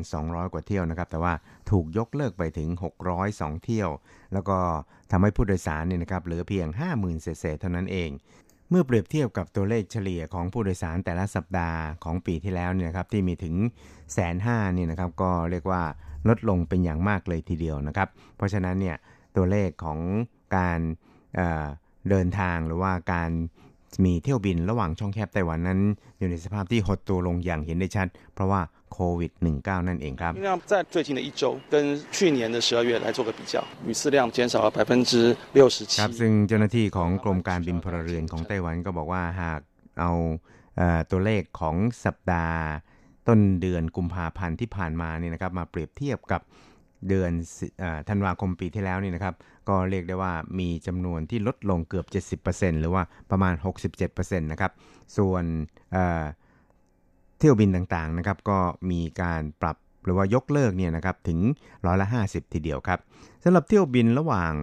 [0.03, 1.33] 1,200 กว่าเที่ยวนะครับแต่ว่า
[1.71, 2.69] ถูกยกเลิกไปถึง
[3.17, 3.89] 602 เที่ยว
[4.33, 4.57] แล้วก็
[5.11, 8.09] ทำให้ผู้โดยสารเนี่ยนะครับเหลือเพียง 50,000 เศษเท่านั้นเอง
[8.69, 13.55] เมื่อเปรียบเทียบกับตัวเลขเฉลี่ยของผู้โดยสารแต่ละสัปดาห์ของปีที่แล้วเนี่ยครับที่มีถึง
[14.13, 15.81] แสนห้าเนี่ยนะครับก็เรียกว่า
[16.29, 18.95] ลดลงเป็นอย่างมากเลยทีเดียวนะครับเพราะฉะนั้นเนี่ย
[19.35, 19.99] ตัวเลขของ
[20.57, 20.79] การ
[21.35, 23.31] เเดินทางหรือว่าการ
[24.04, 25.80] มีเที่ยวบินระหว่างช่องแคบไต้หวันนั้น
[26.18, 28.60] อยู่ในสภาพที่หดตัวลงอย่างเห็นได้ชัด เพราะว่า
[28.92, 30.32] โควิด -19 นั่นเองครับ
[30.70, 31.42] 在最近的一周
[31.72, 31.74] 跟
[32.16, 33.54] 去年的十二月来做个比较
[33.86, 35.12] 旅次量减少了百分之
[35.58, 39.60] 六十七ครับซึ่งเจ้าหน้าที่ของกรมการบินพลเรือนของไต้หวันก็บอกว่าหาก
[40.00, 40.12] เอา
[41.10, 42.60] ตัวเลขของสัปดาห์
[43.28, 46.40] ต้นเดือนกุมภาพันธ์ที่ผ่านมานี่นะครับมาเปรียบเทียบกับ
[47.09, 47.31] เดือน
[48.09, 49.35] ธันวาคมปีที่แล้วนี่นะครับ
[49.69, 53.53] ก็เรียกได้ว่ามีจำนวนที่ลดลงเกือบ 70%หรือว่าประมาณ
[53.99, 54.71] 67%นะครับ
[55.17, 55.43] ส่วน
[57.39, 58.59] เที่ยวบินต่างๆนะครับ ก็
[58.91, 61.39] มีการปรับหรือว่ายกเลิกเนี่ยนะครับถึง
[61.85, 62.99] ร้อยละ 50 ทีเดียวครับ
[63.43, 64.53] สำหรับเที่ยวบินระหว่าง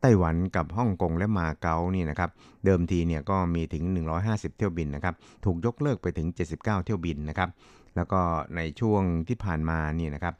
[0.00, 2.30] ไต้หวันกับฮ่องกงและมาเก๊านี่นะครับ
[2.64, 3.84] เดิมทีเนี่ยก็มีถึง
[4.20, 7.48] 150 เที่ยวบินนะครับถูกยกเลิกไปถึง 79 เที่ยวบินนะครับ
[7.96, 8.20] แล้วก็
[8.56, 10.34] ในช่วงที่ผ่านมานี่นะครับ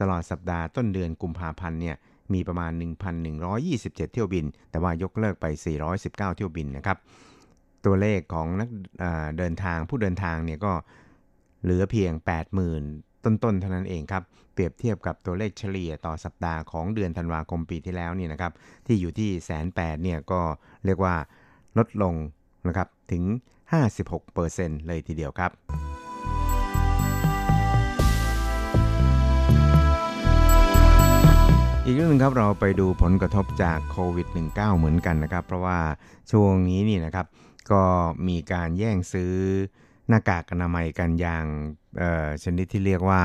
[0.00, 1.96] ตลอดสัปดาห์ต้นเดือนกุมภาพันธ์เนี่ย
[2.34, 2.72] มีประมาณ
[3.42, 5.46] 1,127 เที่ยวบิน แต่ว่ายกเลิกไป
[5.86, 6.98] 419 เที่ยวบินนะครับ
[7.84, 8.68] ตัวเลขของนัก
[9.38, 10.72] เดินทางผู้เดินทางเนี่ยก็
[11.62, 12.12] เหลือเพียง
[12.68, 18.52] 80,000 ต้นๆเท่านั้นเองครับ เปรียบเทียบกับตัวเลขเฉลี่ยต่อสัปดาห์ของเดือนธันวาคมปีที่แล้วนี่นะครับ
[18.86, 20.40] ที่อยู่ที่แสนแปดเนี่ยก็
[20.84, 21.14] เรียกว่า
[21.78, 22.14] ลดลง
[22.68, 23.24] นะครับถึง
[24.06, 25.50] 56%เลยทีเดียวครับ
[31.88, 35.78] อีกเรื่องนึงครับเราไปดูผลกระทบจากโควิด -19 เหมือนกันนะครับ เพราะว่า
[36.32, 37.26] ช่วงนี้นี่นะครับ
[37.72, 37.82] ก็
[38.28, 39.32] มีการแย่งซื้อ
[40.08, 41.44] หน้ากากอนามัยกันอย่าง
[42.44, 43.22] ชนิดที่เรียกว่า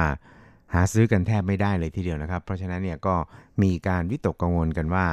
[0.73, 3.15] หาซื้อกันแทบไม่ได้เลยทีเดียวนะครับ เพราะฉะนั้นเนี่ยก็
[3.63, 5.05] มีการวิตกกังวลกันว่า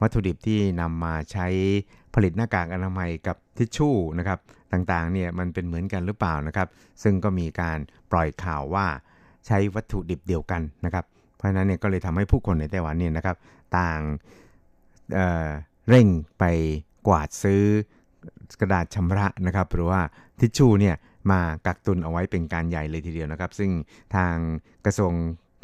[0.00, 1.46] วัตถุดิบที่นำมาใช้
[2.14, 4.38] ผลิตหน้ากากอนามัยกับทิชชู่นะครับ
[4.72, 6.68] ต่างๆเนี่ยมันเป็นเหมือนกันหรือเปล่านะครับ
[7.02, 7.78] ซึ่งก็มีการ
[8.12, 8.86] ปล่อยข่าวว่า
[9.46, 11.06] ใช้วัตถุดิบเดียวกันนะครับ
[11.38, 13.36] เพราะนั้นเนี่ยก็เลยทำให้ผู้คนในไต้หวันเนี่ยนะครับ
[13.78, 14.00] ต่าง
[15.14, 16.06] เเร่ง
[16.38, 16.44] ไป
[17.08, 17.62] กวาดซื้อ
[18.60, 20.00] กระดาษชำระนะครับหรือว่า
[20.40, 20.96] ทิชชู่เนี่ย
[21.30, 23.70] มากักตุนเอาไว้เป็นการใหญ่เลยทีเดียวนะครับ ซึ่ง
[24.14, 24.34] ทาง
[24.84, 25.12] กระทรวง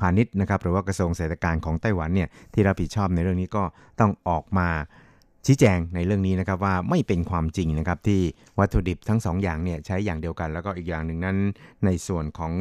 [0.00, 3.62] พาณิชย์นะครับหรือว่ากระทรวงเศรษฐการของไต้หวันเนี่ยที่รับผิดชอบในเรื่องนี้ก็
[4.00, 4.68] ต้องออกมา
[5.46, 8.20] ชี้แจงในเรื่องนี้นะครับว่าไม่เป็นความจริงนะครับที่
[8.58, 11.36] วัตถุดิบทั้ง2ออย่างเนี่ยใช้อย่างเดียวกัน แล้วก็อีกอย่างหนึ่งนั้น
[11.84, 12.52] ในส่วนของ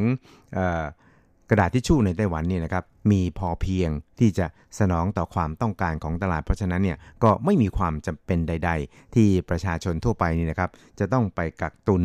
[1.50, 4.46] กระดาษทิชชู่ในไต้หวันเนี่ยนะครับมีพอเพียงที่จะ
[4.78, 12.04] สนองต่อความต้องการของตลาด เพราะฉะนั้นเนี่ยก็ไม่มีความจำเป็นใด ๆ ที่ประชาชนทั่วไปนี่นะครับ จะต้องไปกักตุน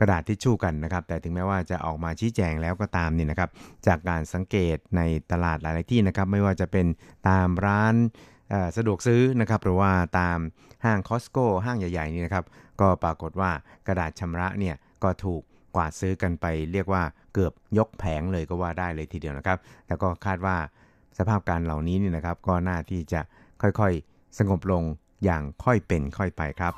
[0.00, 3.50] กระดาษทิชชู่กันนะครับ แต่ถึงแม้ว่าจะออกมาชี้แจงแล้วก็ตามนี่นะครับ
[3.86, 5.00] จากการสังเกตใน
[5.32, 6.86] ตลาดหลาย ๆ ที่นะครับ ไม่ว่าจะเป็น
[7.28, 7.94] ตามร้าน
[8.76, 10.38] สะดวกซื้อนะครับ หรือว่าตาม
[10.84, 12.44] ห้างคอสโก้ห้างใหญ่ ๆ นี่นะครับ
[12.80, 13.50] ก็ปรากฏว่า
[13.86, 14.74] กระดาษชำระเนี่ย
[15.04, 15.42] ก็ถูก
[15.76, 17.02] วาดซื้อกันไปเรียกว่า
[17.34, 20.56] เกือบยกแผงเลยก็ว่าได้เลยทีเดียวนะครับแต่ก็คาดว่า
[21.18, 23.20] สภาพการเหล่านี้นี่นะครับ ก็น่าที่จะ
[23.62, 24.82] ค่อยๆสงบลง
[25.24, 26.74] อย่างค่อยเป็นค่อยไปครับ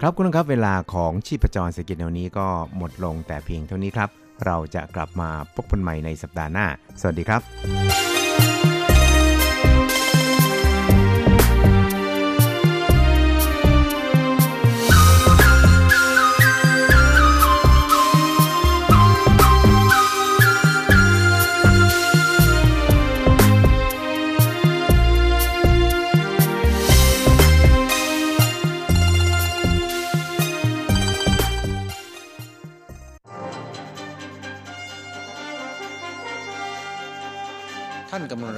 [0.00, 4.08] ครับคุณครับเวลาของชีพจรเศรษฐกิจแนวนี้ก็หมดลงแต่เพียงเท่านี้ครับ
[4.46, 6.66] เราจะกลับมาพบกันใหม่ในสัปดาห์หน้า
[7.00, 8.17] สวัสดีครับ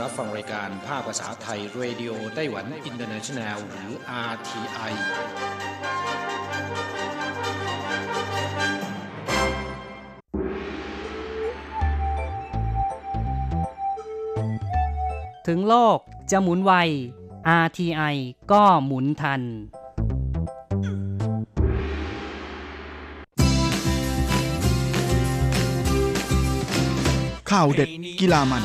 [0.00, 3.90] รับฟังรายการภาคภาษาไทย Radio Taiwan International หรือ
[4.30, 4.92] RTI
[15.46, 15.98] ถึงโลก
[16.30, 16.72] จะหมุนไว
[17.64, 18.16] RTI
[18.52, 19.42] ก็หมุนทัน
[27.50, 27.90] ข่าวเด็ด
[28.20, 28.64] กีฬามัน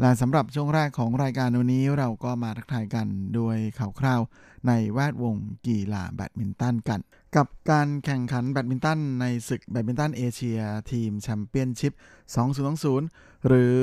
[0.00, 3.06] และสำหรับช่วงแรกของรายการวันนี้เราก็มาทักทายกัน
[3.38, 4.20] ด้วยข่าวคราว
[4.66, 7.00] ในแวดวงกีฬาแบดมินตันกัน
[7.36, 11.92] กับการแข่งขันแบดมินตันในศึก Badminton Asia Team Championship
[12.88, 13.78] 2020 หรือ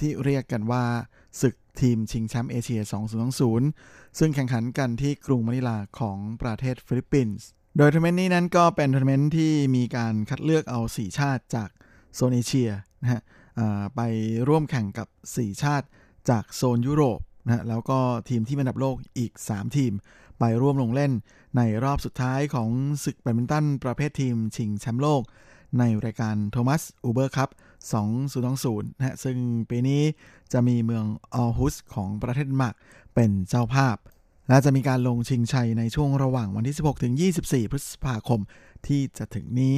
[0.00, 0.84] ที่เรียกกันว่า
[1.40, 2.80] ศึกทีมชิงแชมป์เอเชีย
[3.48, 7.46] 2020 ซึ่งแข่งขันกันที่กรุงมะนิลาของประเทศฟิลิปปินส์
[7.76, 11.68] โดยทัวร์นาเมนต์นี้นั้นก็เป็นทัวร์นาเมนต์ที่มีการคัดเลือกเอา 4 ชาติจาก
[12.14, 12.70] โซนเอเชีย
[13.02, 13.22] นะฮะ
[13.96, 14.00] ไป
[14.48, 15.86] ร่วมแข่งกับ 4 ชาติ
[16.30, 19.92] จากโซนยุโรปนะแล้วก็ทีมที่อันดับโลกอีก 3 ทีม
[20.38, 21.12] ไปร่วมลงเล่น
[21.56, 22.68] ในรอบสุดท้ายของ
[23.04, 25.22] ศึกแบดมินตันประเภททีมชิงแชมป์โลก
[25.78, 27.50] ในรายการ Thomas Uber Cup
[28.24, 29.38] 2020นะฮะซึ่ง
[29.70, 30.02] ปีนี้
[30.52, 32.74] จะมีเมืองออฮุสของประเทศเดนมาร์ก
[33.14, 33.96] เป็นเจ้าภาพ
[34.48, 38.40] และจะมีการลงชิงชัยในช่วงระหว่างวันที่ 16 ถึง 24 พฤษภาคม
[38.86, 39.74] ที่จะถึงนี้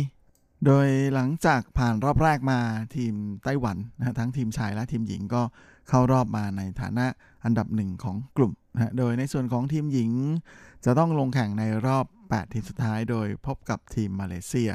[0.65, 2.61] โดยหลังจากผ่านรอบแรกมา
[2.97, 3.15] ทีม
[3.45, 5.43] ไต้หวันนะทั้งทีมชายและทีมหญิงก็
[5.89, 7.07] เข้ารอบมาในฐานะ
[7.45, 10.11] อันดับหนึ่งของกลุ่มนะโดยในส่วนของทีมหญิง
[10.85, 14.71] จะต้องลงแข่งในรอบ 8 ทีมสุดท้ายโดยพบกับทีมมาเลเซีย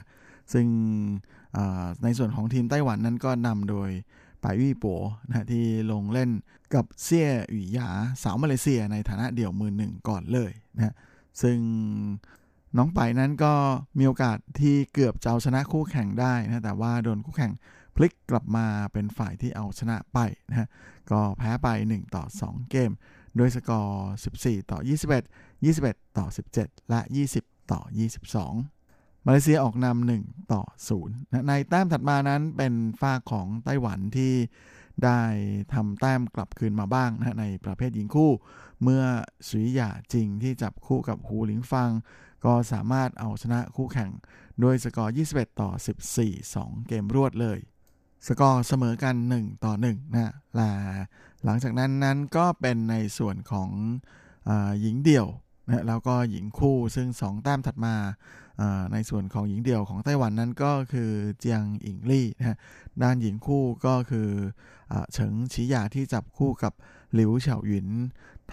[0.53, 0.65] ซึ่ง
[2.03, 3.89] ในส่วนของทีมไต้หวันนั้นก็นำโดย
[4.43, 6.29] ปายวี่ปัวนะที่ลงเล่น
[6.75, 7.89] กับเซี่ยหวี่หยา
[8.23, 10.95] สาวมาเลเซียในฐานะเดี่ยวมือหนึ่งก่อนเลยนะ
[11.41, 11.57] ซึ่ง
[12.77, 13.53] น้องไปนั้นก็
[13.97, 17.53] มีโอกาสที่เกือบจะเอาชนะคู่แข่งได้นะแต่ว่าโดนคู่แข่ง
[17.95, 20.67] พลิกกลับมาเป็นฝ่ายที่เอาชนะไปนะ
[21.11, 22.91] ก็แพ้ไป 1 ต่อ 2 เกม
[23.35, 26.25] โดยสกอร์ 14 ต่อ 21 21 ต่อ
[26.57, 26.99] 17 และ
[27.35, 27.81] 20 ต่อ
[28.51, 31.15] 22 มาเลเซียออกนำหนึ่งต่อศูนย์
[31.47, 34.33] ในแต้มถัดมานั้นเป็นฝ้าของไต้หวันที่
[35.03, 35.21] ได้
[35.73, 38.31] ทำแต้มกลับคืนมาบ้างนะในประเภทหญิงคู่
[38.83, 39.03] เมื่อ
[39.47, 41.89] สุยหยาจริงที่จับคู่กับหูหลิงฟัง
[42.45, 44.11] ก็สามารถเอาชนะคู่แข่ง
[44.59, 45.69] โดยสกอร์ 21 ต่อ
[46.13, 47.59] 14 2 เกมรวดเลย
[48.27, 50.71] สกอร์เสมอกัน 1 ต่อ1นะลา
[51.43, 53.69] หลังจากนั้นนั้นก็เป็นในส่วนของ
[54.49, 54.51] อ
[54.81, 55.27] หญิงเดี่ยว
[55.67, 57.95] นะแล้วก็หญิงคู่ซึ่ง 2 แต้มถัดมา
[58.93, 62.57] ในส่วนของหญิงเดี่ยวของไต้หวันนั้นก็คือเจียงอิงลี่นะฮะ
[63.03, 64.29] ด้านหญิงคู่ก็คือ
[64.91, 66.73] อเฉิงฉีหยาที่จับคู่กับ
[67.13, 67.87] หลิวเฉาหยิน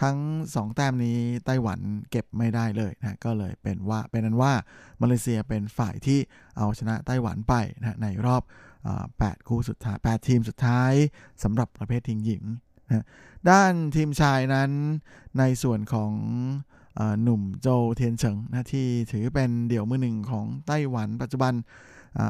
[0.03, 0.19] ทั้ง
[0.53, 1.81] 2 แต้มนี้ไต้หวัน
[2.11, 4.53] เก็บไม่ได้เลยนะก็เลยเป็นว่าเป็นนั้นว่า
[5.01, 6.19] มาเลเซียเป็นฝ่ายที่
[6.57, 8.43] เอาชนะไต้หวันไปนะในรอบ
[8.95, 10.93] 8คู่สุดท้าย8ทีมสุดท้าย
[11.43, 12.43] สำหรับประเภททีมหญิง
[12.89, 13.05] นะ
[13.51, 14.71] ด้านทีมชายนั้น
[15.39, 16.13] ในส่วนของ
[17.23, 21.53] หนุ่มโจเทียนเฉิงนะที่ถือเป็นเดี่ยวมือหนึ่งของไต้หวันปัจจุบัน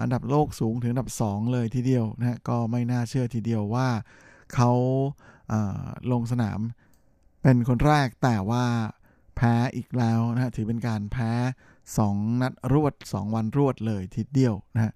[0.02, 3.88] อันดับโลกสูงถึงอันดับ 2 เลยทีเดียวนะก็ไม่น่าเชื่อทีเดียวว่า
[4.54, 4.70] เขา
[6.12, 6.60] ลงสนาม
[7.42, 8.64] เป็นคนแรกแต่ว่า
[9.36, 11.30] แพ้อีกแล้วนะถือเป็นการแพ้
[11.86, 14.92] 2 นัดรวด 2 วันรวดเลยทีเดียวนะฮะ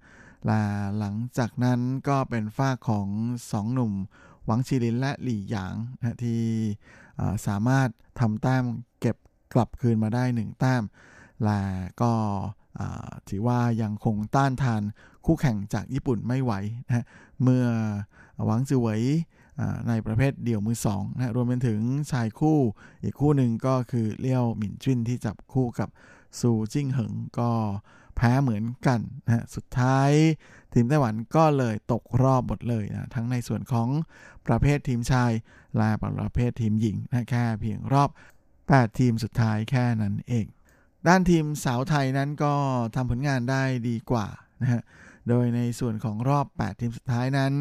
[0.46, 0.60] และ
[0.98, 3.08] หลังจากนั้นก็เป็นฝ้าของ
[3.42, 3.92] 2 หนุ่ม
[4.46, 6.42] หวังชีลินและหลี่หยางนะที่
[7.46, 7.88] สามารถ
[8.20, 8.64] ทำแต้ม
[9.00, 9.16] เก็บ
[9.54, 10.82] กลับคืนมาได้ 1 แต้ม
[11.44, 11.60] และ
[12.02, 12.12] ก็
[13.28, 14.82] ถือว่ายังคงต้านทาน
[15.26, 16.52] คู่แข่งจากญี่ปุ่นไม่ไหว
[16.86, 17.04] นะ
[17.42, 17.66] เมื่อ
[18.44, 19.02] หวังจือเหวย
[19.88, 21.80] ในประเภทเดี่ยวมือสองนะรวมไปถึง
[22.12, 22.58] ชายคู่
[23.02, 25.88] อีกคู่หนึ่งก็คือเลี้ยวหมินจิ้นที่จับคู่กับ
[26.38, 27.50] ซูจิ้งเหิงก็
[28.16, 30.10] แพ้เหมือนกันนะสุดท้าย
[30.72, 33.88] ทีมไต้หวันก็เลยตกรอบหมดเลยนะทั้งในส่วนของ
[34.46, 35.32] ประเภททีมชาย
[35.76, 38.10] และประเภททีมหญิงนะแค่เพียงรอบ
[38.54, 40.46] 8 ทีมสุดท้ายแค่นั้นเอง
[41.06, 42.54] ด้านทีมสาวไทยนั้นก็
[42.94, 44.26] ทำผลงานได้ดีกว่า
[44.62, 44.82] นะฮะ
[45.28, 47.52] โดยในส่วนของรอบ 8 ทีมสุดท้ายนั้น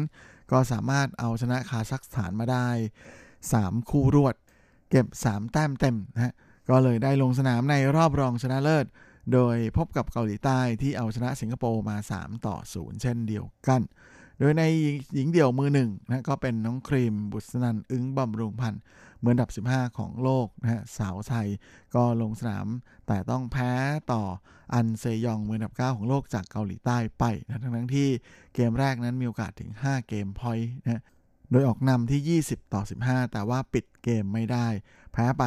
[0.52, 2.68] ก็สามารถเอาชนะคาซัคสถานมาได้
[3.30, 4.34] 3 คู่รวด
[4.90, 6.34] เก็บ 3 แต้มเต็มนะฮะ
[6.68, 8.86] ก็เลยได้ลงสนามในรอบรองชนะเลิศ
[9.32, 13.82] โดยพบกับเกาหลีใต้ที่เอาชนะสิงคโปร์มา 3 ต่อ 0 เช่นเดียวกัน
[14.38, 14.62] โดยใน
[15.14, 18.80] หญิงเดี่ยวมือหนึ่งนะก็เป็นน้องครีมบุษนันอึ้งบำรุงพันธ์
[19.24, 21.48] มือนดับ 15 ของโลกนะฮะสาวไทย
[21.94, 22.66] ก็ลงสนาม
[23.06, 23.72] แต่ต้องแพ้
[24.12, 24.22] ต่อ
[24.74, 28.08] อันเซยองมือนดับ 9 ของโลกจากเกาหลีใต้ไปนะทั้งทั้งที่
[28.54, 31.02] เกมแรกนั้นมีโอกาสถึง 5 เกมพอยต์นะ
[31.50, 34.66] โดยออกนำที่ 20 ต่อ 15 แต่ว่าปิดเกมไม่ได้
[35.12, 35.44] แพ้ไป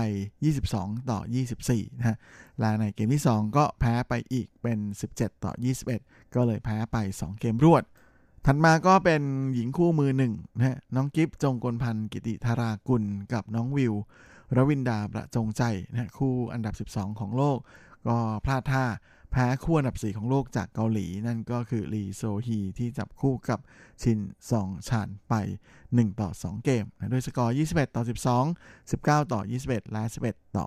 [0.53, 1.19] 22 ต่อ
[1.59, 2.17] 24 นะฮะ
[2.59, 4.79] และในเกมที่ 2 ก็แพ้ไปอีกเป็น
[5.11, 5.51] 17 ต่อ
[5.93, 7.83] 21 ก็เลยแพ้ไป 2 เกมรวด
[8.47, 9.21] ถัดมาก็เป็น
[9.55, 13.93] หญิงคู่มือหนึ่งนะน้องกิฟจงกลพันธ์กิติธารากุลกับน้องวิว
[14.55, 17.57] รวินดาประจงใจนะคู่อันดับ 12 ของโลก
[18.07, 18.85] ก็พลาดท่า
[19.31, 23.59] แพ้คู่อันดับ 4 ของโลกจากเกาหลี นั่นก็คือลีโซฮีที่จับคู่กับ
[24.01, 24.19] ชิน
[24.49, 25.33] ซองชานไป
[25.79, 28.03] 1 ต่อ 2 เกมนะด้วยสกอร์ 21 ต่อ
[28.49, 30.65] 12 19 ต่อ 21 และ 11 ต่อ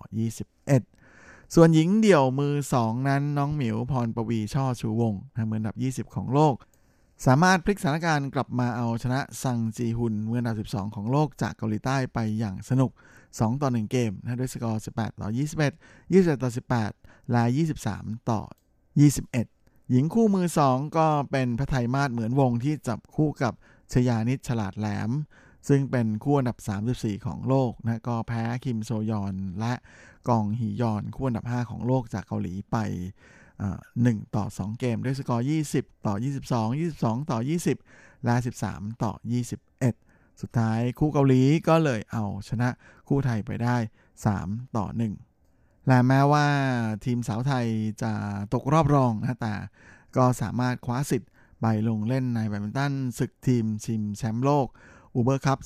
[0.76, 6.56] 21 ส่วนหญิงเดี่ยวมือ 2 นั้นน้องหมิวพรประวีช่อชูวงนะมืออันดับ 20 ของโลก
[7.26, 12.90] สามารถพลิกสถานการณ์กลับมาเอาชนะซังจีฮุนมืออันดับ 12 ของโลกจากเกาหลีใต้ไปอย่างสนุก
[13.26, 16.50] 2 ต่อ 1 เกมนะด้วยสกอร์ 18 ต่อ 21 21 ต่อ
[16.90, 17.44] 18 และ
[17.86, 18.40] 23 ต่อ
[19.16, 23.52] 21 หญิงคู่มือ 2 ก็เป็นพระไทยมาศเหมือนวงที่จับคู่กับ
[23.92, 25.10] ชยานิชฉลาดแหลม
[25.68, 26.58] ซึ่งเป็นคู่อันดับ
[26.92, 29.74] 34 ของโลกนะก็แพ้คิมโซยอน และ
[30.28, 32.76] กองฮียอนคู่อันดับ 5 ของโลกจากเกาหลีไป
[34.02, 36.14] หนึ่งต่อ 2 เกมด้วยสกอร์ 20 ต่อ
[36.72, 37.38] 22 22 ต่อ
[37.82, 38.34] 20 และ
[38.68, 39.12] 13 ต่อ
[39.76, 42.68] 21 สุดท้ายคู่เกาหลีก็เลยเอาชนะ
[43.08, 43.76] คู่ไทยไปได้
[44.26, 44.86] 3 ต่อ
[45.38, 46.46] 1 และแม้ว่า
[47.04, 47.66] ทีมสาวไทย
[48.02, 48.12] จะ
[48.54, 49.54] ตกรอบรองนะแต่
[50.16, 51.30] ก็สามารถคว้าสิทธิ์
[51.60, 54.66] ไปลงเล่นในแบดมินตันศึกทีมชิงแชมป์โลก
[55.14, 55.58] Uber Cup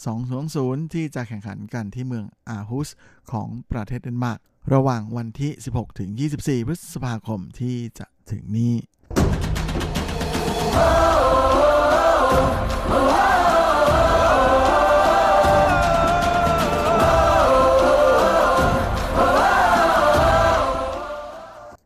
[0.43, 2.89] 2020ที่จะแข่งขันกันที่เมืองอาฮุส
[3.33, 4.41] ของประเทศเดนมาร์ก
[4.73, 8.75] ระหว่างวันที่ 16 ถึง 24 พฤษภาคมที่จะถึงนี้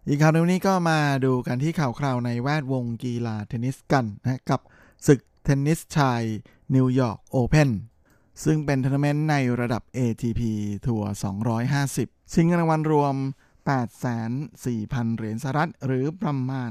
[0.08, 4.60] อีกข่าวนึงนี้ก็มาดูกันที่ข่าวคราวในแวดวงกีฬาเทนนิสกันนะกับ
[5.06, 6.22] ศึกเทนนิสชาย
[6.74, 7.70] New York Open
[8.44, 10.40] ซึ่งเป็นทัวร์นาเมนต์ในระดับ ATP
[10.86, 11.10] ทัวร์
[11.64, 13.14] 250 ชิงเงินรางวัลรวม
[13.66, 16.70] 8,400,000 เหรียญสหรัฐ หรือประมาณ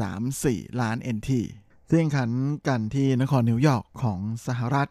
[0.00, 1.30] 24.34 ล้าน NT
[1.90, 2.30] ซึ่งแข่งขัน
[2.68, 4.90] กันที่นครนิวยอร์กของสหรัฐ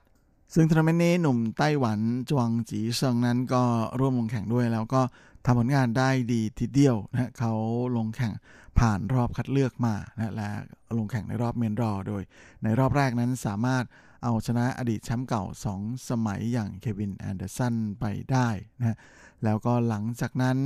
[0.54, 3.64] ซึ่งทัวร์นาเมนต์นี้หนุ่มไต้หวันจวงจีเซิงนั้นก็
[4.00, 5.02] ร่วมลงแข่งด้วยแล้วก็
[5.46, 7.54] ทำผลงานได้ดีทีเดียวนะเขา
[7.98, 8.34] ลงแข่ง
[8.80, 10.50] ผ่านรอบคัดเลือกมานะและ
[10.98, 12.22] ลงแข่งในรอบ main draw โดย
[12.64, 13.84] ในรอบแรกนั้นสามารถ
[14.24, 15.44] เอาชนะอดีตแชมป์เก่า
[15.76, 18.50] 2 สมัยอย่างเควินแอนเดอร์สันไปได้
[18.80, 18.98] นะ
[19.44, 20.58] แล้วก็หลังจากนั้น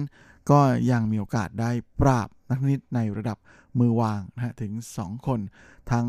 [0.51, 0.59] ก็
[0.91, 3.37] ยังมีโอกาสได้ปราบนักเทนนิสในระดับ
[3.79, 5.39] มือวางนะถึง 2 คน
[5.91, 6.07] ทั้ง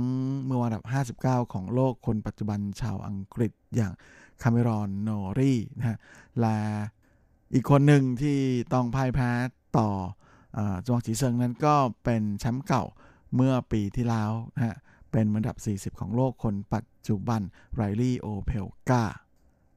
[0.49, 0.85] มือวางอันดับ
[1.21, 3.93] 59 ของโลกคนปัจจุบันชาวอังกฤษอย่าง
[4.43, 5.99] คาเมรอนโนรีนะฮะ
[6.41, 6.57] และ
[7.55, 8.39] อีกคนหนึ่งที่
[8.73, 9.31] ต้องพ่ายแพ้
[9.79, 9.89] ต่
[10.57, 11.75] อจวงจีเซิงนั้นก็
[12.05, 12.85] เป็นแชมป์เก่า
[13.35, 14.77] เมื่อปีที่แล้วนะฮะ
[15.13, 17.41] เป็นอันดับ 40 ของโลกคนปัจ จุบัน
[17.75, 19.05] ไรลี่โอเพลกา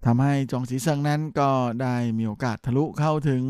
[0.05, 1.49] ทำให้จวงจีเซิงนั้นก็
[1.81, 3.43] ได้มีโอกาสทะลุเข้าถึง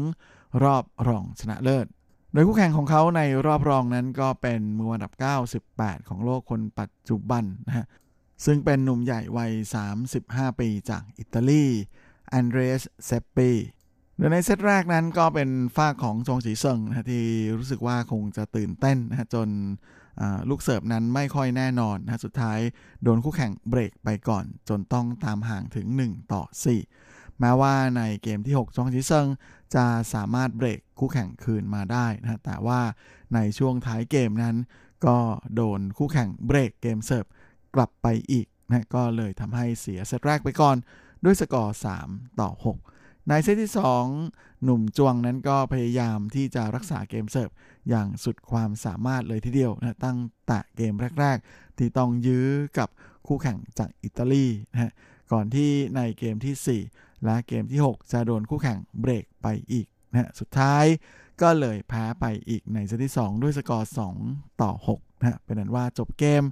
[0.64, 1.86] รอบรองชนะเลิศ
[2.34, 5.14] โดยคู่แข่งของเขาในรอบรองนั้นก็เป็นมืออันดับ
[5.62, 7.86] 98 ของโลกคนปัจจุบันนะฮะ
[8.46, 9.52] ซึ่งเป็นหนุ่มใหญ่วัย
[10.06, 11.66] 35 ปีจากอิตาลี
[12.34, 13.52] อันเดรสเซปปี
[14.18, 17.26] โดยในเซตแรกนั้นก็เป็นฝ่ายของจวงจีเซิงนะที่
[17.58, 19.50] รู้สึกว่าคงจะตื่นเต้นนะจน
[20.50, 22.60] ลูกเสิร์ฟนั้นไม่ค่อยแน่นอนนะสุดท้าย
[23.04, 26.44] โดนคู่แข่งเบรกไปก่อน จนต้องตามห่างถึง 1 ต่อ
[26.90, 29.28] 4 แม้ว่าในเกมที่ 6 จวงจีเซิง
[29.76, 32.82] จะสามารถเบรกคู่แข่งคืนมาได้นะแต่ว่า
[33.34, 34.56] ในช่วงท้ายเกมนั้น
[35.06, 35.18] ก็
[35.56, 37.26] โดนคู่แข่งเบรกเกมเสิร์ฟ
[37.76, 40.78] กลับไปอีกนะก็เลยทำให้เสียเซตแรกไปก่อน
[41.24, 42.50] ด้วยสกอร์ 3 ต่อ
[42.92, 43.72] 6 ในเซตที่
[44.16, 47.50] 2 หนุ่มจวงนั้นก็พยายามที่จะรักษาเกมเสิร์ฟ
[47.90, 52.48] อย่างสุดความสามารถเลยทีเดียวนะตั้งแต่เกมแรก ๆ ที่ต้องยื้อ
[52.80, 52.90] กับ
[53.28, 54.92] คู่แข่งจากอิตาลีนะฮะ
[55.32, 60.86] ก่อนที่ในเกมที่ 4 และเกมที่ 6 จะโดนคู่แข่งเบรกไปอีกนะสุดท้าย
[61.42, 63.92] ก็เลยแพ้ไปอีกในเซตที่ 2 ด้วยสกอร์
[64.24, 66.44] 2 ต่อ6นะเป็นนั้นว่าจบเกม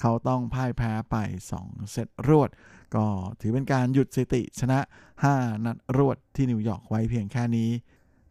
[0.00, 1.16] เขาต้องพ่ายแพ้ไป
[1.54, 2.50] 2 เซตรวด
[2.94, 3.04] ก็
[3.40, 4.78] ถือเป็นการหยุดสถิติชนะ
[5.22, 7.70] 5 นัดรวดที่นิวยอร์กไว้เพียงแค่นี้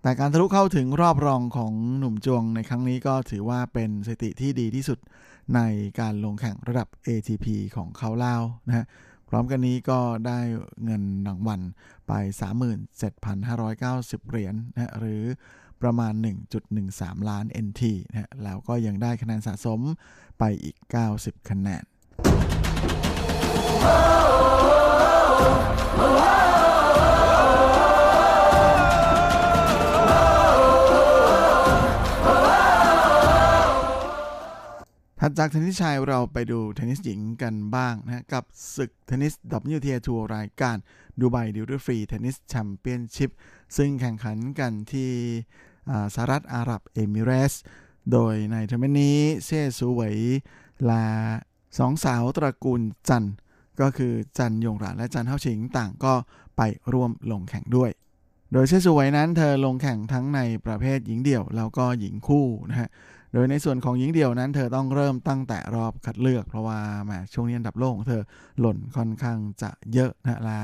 [0.02, 5.00] แต่การทะลุเข้าถึงรอบรองของหนุ่มจวงในครั้งนี้ก็ถือว่าเป็นสถิติที่ดีที่สุด
[5.56, 5.60] ใน
[6.00, 7.46] การลงแข่งระดับ ATP
[7.76, 8.36] ของเขาเล่า
[8.68, 8.86] นะฮะ
[9.30, 10.40] พร้อมกันนี้ก็ได้
[10.86, 11.62] เงินรางวัล
[12.08, 12.12] ไป
[13.22, 15.24] 37,590 เหรียญนะหรือ
[15.84, 16.14] ประมาณ
[16.72, 19.80] 1.13 ล้าน NT นะแล้วก็ยังได้คะแนนสะสม
[20.40, 20.76] ไปอีก
[21.14, 21.84] 90 คะแนน
[35.26, 38.44] ถัดจากเทนนิสชายเราไปดูเทนนิสหญิงกันบ้างนะกับ
[38.76, 39.34] ศึกเทนนิส
[39.76, 40.78] WTA ทัวร์รายการ
[41.20, 43.32] Dubai Duty Free Tennis Championship
[43.78, 45.12] ซึ่งแข่งขันกันที่
[46.14, 47.54] สหรัฐอาหรับเอมิเรส
[48.12, 50.18] โดยในทัวร์นาเมนต์นี้เซ่ซูเหวย
[50.86, 51.06] และ
[51.78, 53.24] สองสาวตระกูลจัน
[53.82, 56.14] ก็คือจันยงหรานและจันเท่าชิงต่างก็
[56.58, 56.62] ไป
[56.94, 57.92] ร่วมลงแข่งด้วย
[58.54, 62.90] โดยเซ่ซูเหวยนั้นเธอลงแข่งทั้งในประเภทหญิงเดี่ยวแล้วก็หญิงคู่นะฮะ
[63.34, 68.22] โดยในส่วนของหญิงเดี่ยวนั้น เธอต้องเริ่มตั้งแต่รอบคัดเลือกเพราะว่าแหมช่วงนี้อันดับโลกของเธอ
[68.60, 70.60] หล่นค่อนข้างจะเยอะนะแล้ว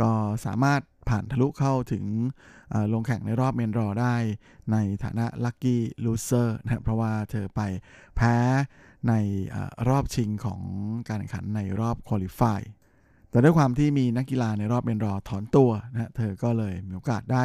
[0.00, 0.10] ก็
[0.46, 2.04] สามารถ ผ่านทะลุเข้าถึง
[2.92, 4.14] ลงแข่งในรอบ main draw ได้
[4.72, 7.60] ในฐานะ lucky loser นะเพราะว่าเธอไป
[8.16, 8.36] แพ้
[9.08, 9.56] ใน
[9.88, 10.60] รอบชิงของ
[11.08, 12.62] การแข่งขันในรอบ qualify
[13.30, 17.44] แต่ด้วยความที่มีนักกีฬาในรอบ main draw ถอนตัวนะเธอก็เลยมีโอกาสได้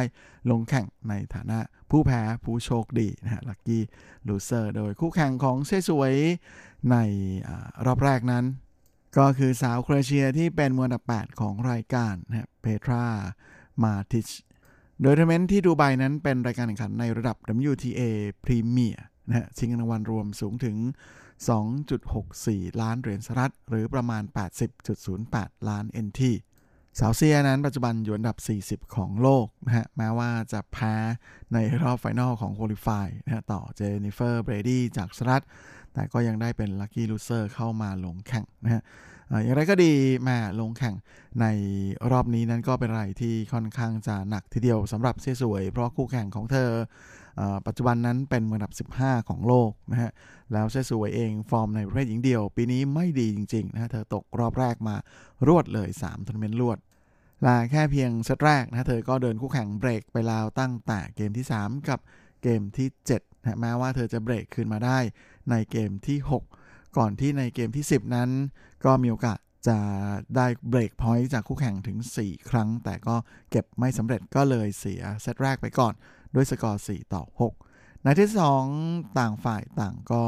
[0.50, 1.58] ลงแข่งในฐานะ
[1.90, 3.82] ผู้แพ้ผู้โชคดีนะฮะ lucky
[4.28, 6.14] loser โดยคู่แข่งของเซสวย
[6.90, 6.96] ใน
[7.48, 7.50] อ
[7.86, 8.44] รอบแรกนั้น
[9.18, 13.04] ก็คือสาวโครเอเชียที่เป็นมืออันดับ 8 ของรายการนะเพทรา
[13.82, 14.28] มาติช
[15.02, 17.36] โดยทัวร์นาเมนต์ที่ดูไบนั้นเป็นรายการแข่งขันในระดับ
[17.70, 18.02] WTA
[18.44, 18.96] Premier
[19.28, 20.76] นะฮะชิงเงินรางวัลรวมสูงถึง
[21.58, 24.22] 2.64 ล้านเหรียญสหรัฐ หรือประมาณ
[24.96, 26.22] 80.08 ล้าน NT
[27.00, 28.36] สาวเซียนั้นปัจจุบันอยู่อันดับ
[28.84, 30.94] 40 ของโลกนะฮะแม้ว่าจะแพ้
[31.52, 35.44] ในรอบ final ของ qualify นะฮะต่อเจนิเฟอร์เบรดี้จากสหรัฐ
[35.94, 38.82] แต่ก็ยังได้เป็น lucky loser เข้ามาลงแข่งนะฮะ
[39.44, 40.94] อย่างไรก็ดีแม่ลงแข่ง
[41.40, 41.46] ใน
[42.10, 46.70] รอบนี้นั้นก็เป็นอะไรที่ค่อนข้างจะหนักทีเดียวสำหรับเซสวย เพราะคู่แข่งของเธอ
[47.66, 50.10] ปัจจุบันนั้นเป็นมืออันดับ 15 ของโลกนะฮะ
[50.52, 54.96] แล้วเซสวยเองฟอร์มในประเภทหญิงเดียว ปีนี้ไม่ดีจริงๆนะเธอตกรอบแรกมา
[55.48, 56.78] รวดเลย3ทัวร์นาเมนต์รวด
[57.46, 62.00] ลาแค่เพียงเซตแรกนะเธอก็เดินคู่แข่งเบรกไปแล้วตั้งแต่เกมที่ 3 กับ
[62.42, 64.98] เกมที่7นะแม้ว่าเธอจะเบรกคืนมาได้
[65.50, 66.18] ในเกมที่
[66.56, 68.30] 6 ก่อนที่ในเกมที่ 10 นั้น
[68.84, 69.38] ก็มีโอกาส
[69.68, 69.78] จะ
[70.36, 73.16] ได้ break point จากคู่แข่งถึง 4 ครั้ง แต่ก็
[73.50, 75.94] เก็บไม่สำเร็จก็เลยเสียเซตแรกไปก่อน
[76.34, 77.22] ด้วยสกอร์ 4 ต่อ
[77.64, 78.30] 6 ในที่
[78.72, 80.22] 2 ต่างฝ่ายต่างก็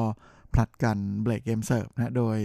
[0.55, 2.39] ผลัดกันเบรกเกมเซิร์ฟนะ โดย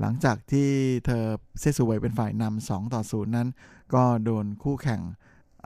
[0.00, 0.70] หลังจากที่
[1.06, 1.24] เธอ
[1.60, 3.48] เซซูเวยเป็นฝ่ายนำ2ต่อ 0 นั้น
[3.94, 5.02] ก็โดนคู่แข่ง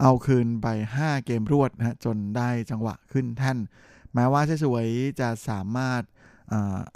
[0.01, 0.66] เอาคืนไป
[1.01, 3.59] 5 เกมรวดนะจนได้จังหวะขึ้นแท่น
[4.14, 4.88] แม้ว่าเซซูเวย
[5.20, 6.03] จะสามารถ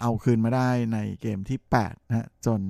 [0.01, 2.61] เอาคืนมาได้ในเกมที่8นะจน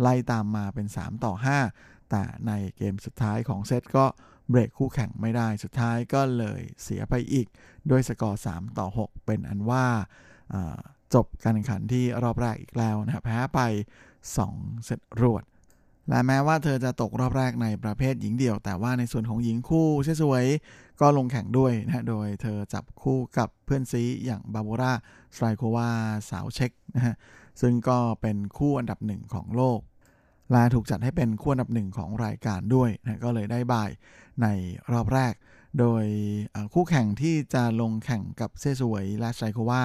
[0.00, 1.32] ไล่ตามมาเป็น 3 ต่อ
[1.72, 4.06] 5 แต่ในเกมสุดท้ายของเซตก็
[4.50, 7.46] เบรกคู่แข่งไม่ได้สุดท้ายก็เลยเสียไปอีก
[7.90, 9.86] ด้วยสกอร์ 3 ต่อ 6 เป็นอันว่า
[11.14, 13.60] จบการแข่งขันที่รอบแรกอีกแล้วนะครับแพ้ไป
[14.24, 15.44] 2 เซตรวด
[16.08, 20.44] และแม้ว่าเธอจะตกรอบแรกในประเภทหญิงเดี่ยว แต่ว่าในส่วนของหญิงคู่เชสวย
[21.00, 24.98] ก็ลงแข่งด้วยนะโดยเธอจับคู่กับเพื่อนซีอย่างบาโบราส
[25.34, 25.90] ไตรโควา
[26.30, 27.14] สาวเช็กนะฮะ
[27.60, 29.80] ซึ่งก็เป็นคู่อันดับหนึ่งของโลก
[30.52, 33.90] และถูกจัดให้เป็นคู่อันดับหนึ่งของรายการด้วยนะก็เลยได้บาย
[34.42, 34.46] ใน
[34.92, 35.34] รอบแรก
[35.78, 36.04] โดย
[36.74, 39.82] คู่แข่งที่จะลงแข่งกับเซสวยและไซโควา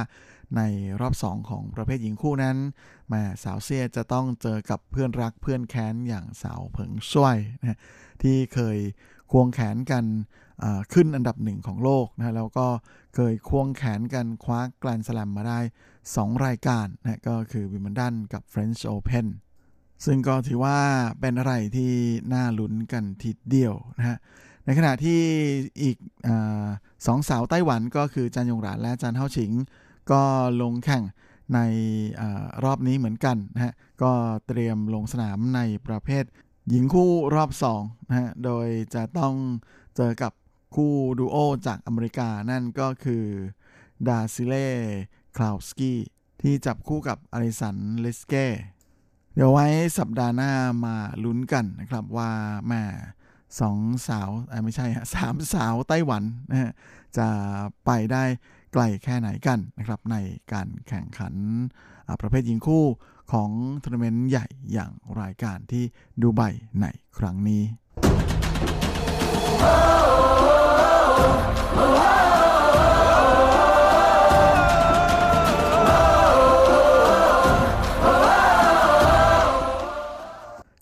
[0.58, 0.62] ใน
[1.02, 2.58] รอบ 2 ของประเภทหญิงคู่นั้น
[3.12, 7.80] มาสาวเซียจะต้องเจอกับเพื่อนรักเพื่อนแค้นอย่างสาวเผิงช่วยนะ
[8.22, 8.78] ที่เคย
[9.34, 10.06] ควงแขนกัน
[10.94, 12.68] ขึ้นอันดับหนึ่งของโลกนะแล้วก็
[13.16, 15.60] เคยควงแขนกันคว้า Grand Slam มาได้
[16.02, 19.26] 2 รายการนะก็คือวิมเบิลดันกับ French Open
[20.06, 20.78] ซึ่งก็ถือว่า
[21.20, 21.92] เป็นอะไรที่
[22.34, 24.18] น่าลุ้นกันทีเดียวนะฮะ
[24.66, 25.22] ในขณะที่
[25.82, 26.30] อีกอ
[27.06, 29.52] สองสาวไต้หวันก็คือจันยงหรานและจันเฮาชิง
[30.12, 30.22] ก็
[30.62, 31.04] ลงแข่ง
[31.54, 31.60] ใน
[32.22, 32.24] อ
[32.64, 33.74] รอบนี้เหมือนกันนะฮะ
[34.04, 34.12] ก็
[34.48, 36.24] เตรียมลงสนามในประเภท
[36.70, 39.34] หญิงคู่รอบ2นะฮะ โดยจะต้อง
[39.96, 40.34] เจอกับ
[40.76, 41.38] คู่ดูโอ
[41.68, 43.26] จากอเมริกานั่นก็คือ
[44.08, 44.70] ดาซิเล่
[45.38, 46.00] คลาวสกี้
[46.42, 48.48] ที่จับคู่กับอลิสันเลสเก้
[49.34, 50.52] เดี๋ยวไว้สัปดาห์หน้า
[50.86, 52.32] มาลุ้นกันนะครับว่า
[52.68, 52.84] แม่
[53.60, 54.30] สองสาว
[54.64, 56.72] ไม่ใช่ฮะสามสาวไต้หวันนะฮะ
[57.18, 57.28] จะ
[57.86, 58.24] ไปได้
[58.74, 60.16] ไกลแค่ไหนกันนะครับใน
[60.54, 61.34] การแข่งขัน
[62.22, 62.86] ประเภทหญิงคู่
[63.32, 63.50] ของ
[63.84, 65.84] ทัวร์นาเมนต์ใหญ่อย่างรายการที่
[66.22, 66.42] ดูไบ
[66.82, 66.86] ใน
[67.18, 67.64] ครั้งนี้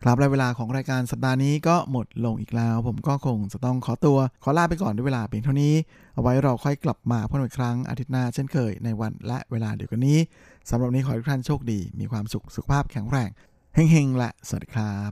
[0.06, 5.74] ครับและเวลาของรายการสัปดาห์นี้ก็หมดลงอีกแล้ว ผมก็คงจะต้องขอตัว ขอลาไปก่อนด้วยเวลาเพียงเท่านี้
[6.14, 10.20] เอาไว้เราค่อยกลับมาพบกันอีกครั้งอาทิตย์หน้าเช่นเคยในวันและเวลาเดียวกันนี้
[10.70, 13.30] สำหรับนี้ขอให้ทุกท่านโชคดี มีความสุขสุขภาพแข็งแรง
[13.76, 15.12] เฮงๆและสวัสดีครับ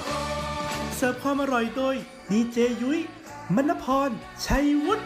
[1.01, 1.95] สิร์ฟความอร่อยโดย
[2.31, 2.99] ดีเจยุ้ย
[3.55, 4.09] มณพร
[4.45, 5.03] ชัยวุฒิ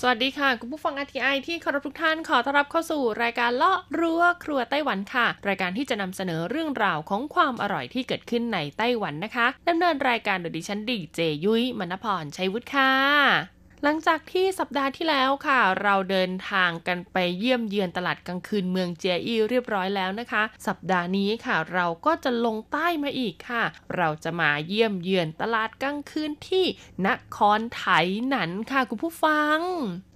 [0.00, 23.64] สวัสดีค่ะคุณผู้ฟัง RTI ที่เคารพทุกท่านขอต้อนรับเข้าสู่รายการเลาะรั้วครัวไต้หวันค่ะ รายการที่จะนำเสนอเรื่องราวของความอร่อยที่เกิดขึ้นในไต้หวันนะคะดำเนินรายการโดยดิฉันดีเจยุ้ยมณพรชัยวุฒิค่ะ หลังจากที่สัปดาห์ที่แล้วค่ะ เราเดินทางกันไปเยี่ยมเยือนตลาดกลางคืนเมืองเจียอีเรียบร้อยแล้วนะคะ สัปดาห์นี้ค่ะ เราก็จะลงใต้มาอีกค่ะ
[23.96, 26.64] เราจะมาเยี่ยมเยือนตลาดกลางคืนที่
[27.06, 27.84] นครไถ
[28.28, 29.58] หนันค่ะคุณผู้ฟัง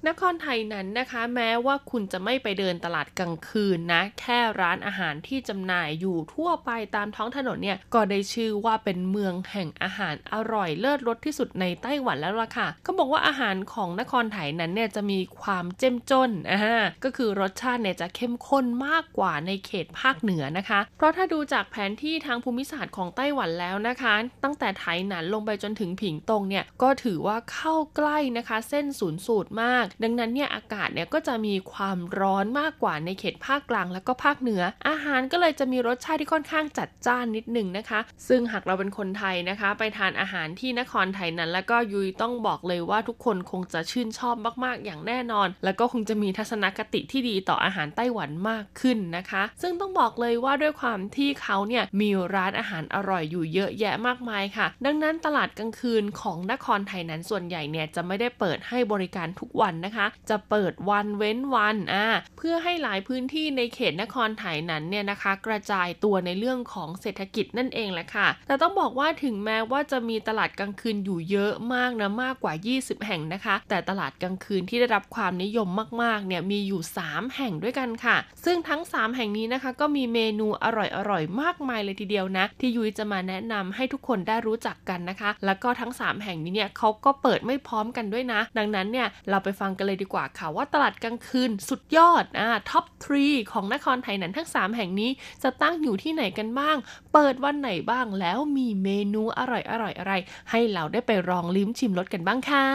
[0.08, 54.66] นครไทยนั้นนะคะ แม้ว่าคุณจะไม่ไปเดินตลาดกลางคืนนะ แค่ร้านอาหารที่จำหน่ายอยู่ทั่วไปตามท้องถนนเนี่ย ก็ได้ชื่อว่าเป็นเมืองแห่งอาหารอร่อยเลิศรสที่สุดในไต้หวันแล้วล่ะค่ะเขาบอกว่าอาหารของนครไทยนั้นเนี่ยจะมีความเจ้มจนอ่าก็คือรสชาติเนี่ยจะเข้มข้นมากกว่าในเขตภาคเหนือนะคะ เพราะถ้าดูจากแผนที่ทางภูมิศาสตร์ของไต้หวันแล้วนะคะ ตั้งแต่ไถหนันลงไปจนถึงผิงตงเนี่ยก็ถือว่าเข้าใกล้นะคะ เส้นศูนย์สูตรมากดังนั้นเนี่ยอากาศเนี่ยก็จะมีความร้อนมากกว่าในเขตภาคกลางแล้วก็ภาคเหนือ อาหารก็เลยจะมีรสชาติที่ค่อนข้างจัดจ้านนิดหนึ่งนะคะ ซึ่งหากเราเป็นคนไทยนะคะ ไปทานอาหารที่นครไทยนั้น แล้วก็ยุยต้องบอกเลยว่าทุกคนคงจะชื่นชอบมาก ๆ อย่างแน่นอน แล้วก็คงจะมีทัศนคติที่ดีต่ออาหารไต้หวันมากขึ้นนะคะ ซึ่งต้องบอกเลยว่าด้วยความที่เขาเนี่ยมีร้านอาหารอร่อยอยู่เยอะแยะมากมายค่ะ
[54.84, 62.06] ดังนั้นตลาดกลางคืนของนครไทยนั้นส่วนใหญ่เนี่ยจะไม่ได้เปิดให้บริการทุกวันนะคะ จะเปิดวันเว้นวันอ่า
[62.38, 75.68] เพื่อให้หลายพื้นที่ในเขตนครไทยนั้นเนี่ยนะคะ กระจายตัวในเรื่องของเศรษฐกิจนั่นเองแหละค่ะ แต่ต้องบอกว่าถึงแม้ว่าจะมีตลาดกลางคืนอยู่เยอะมากนะมากกว่า 20 แห่งนะคะ แต่ตลาดกลางคืนที่ได้รับความนิยม
[76.02, 80.66] มากๆเนี่ยมีอยู่ 3 แห่งด้วยกันค่ะ ซึ่งทั้ง 3 แห่งนี้นะคะ ก็มีเมนูอ
[81.10, 95.10] ร่อยๆมากมายเลยทีเดียวนะ ที่ยุ้ยจะมาแนะนำให้ทุกคนได้รู้จักกันนะคะ แล้วก็ทั้ง 3 แห่งนี้เนี่ยเขาก็เปิดไม่พร้อมกันด้วยนะ ดังนั้นเนี่ยเราไปฟังกันเลยดีกว่าค่ะ ว่าตลาดกลางคืนสุดยอดอ่าท็อปทรีของนครไทยนั้นทั้ง 3 แห่งนี้
[95.42, 96.76] จะตั้งอยู่ที่ไหนกันบ้าง
[97.12, 100.12] เปิดวันไหนบ้างแล้วมีเมนูอร่อยอร่อยอะไร
[100.50, 102.66] ให้เราได้ไปลองลิ้มชิมรสกันบ้างค่ะ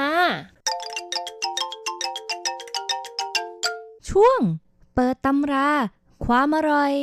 [4.10, 4.40] ช่วง
[4.96, 5.70] เปิดตำรา
[6.26, 6.94] ความอร่อย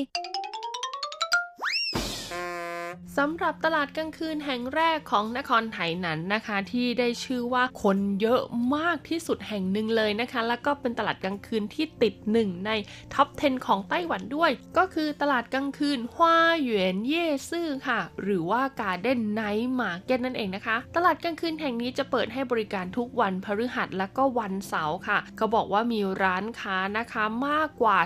[3.19, 8.43] สำหรับตลาดกลางคืนแห่งแรกของนครไถหนันนะคะ ที่ได้ชื่อว่าคนเยอะ
[8.77, 12.71] มากที่สุดแห่งหนึ่งเลยนะคะ แล้วก็เป็นตลาดกลางคืนที่ติดหนึ่งใน
[13.15, 27.99] top 10 ของไต้หวันด้วย ก็คือตลาดกลางคืน花園夜市 ค่ะ หรือว่า Garden Night Market นั่นเองนะคะ ตลาดกลางคืนแห่งนี้จะเปิดให้บริการทุกวันพฤหัสและก็วันเสาร์ค่ะเขาบอกว่ามีร้านค้านะคะมากกว่า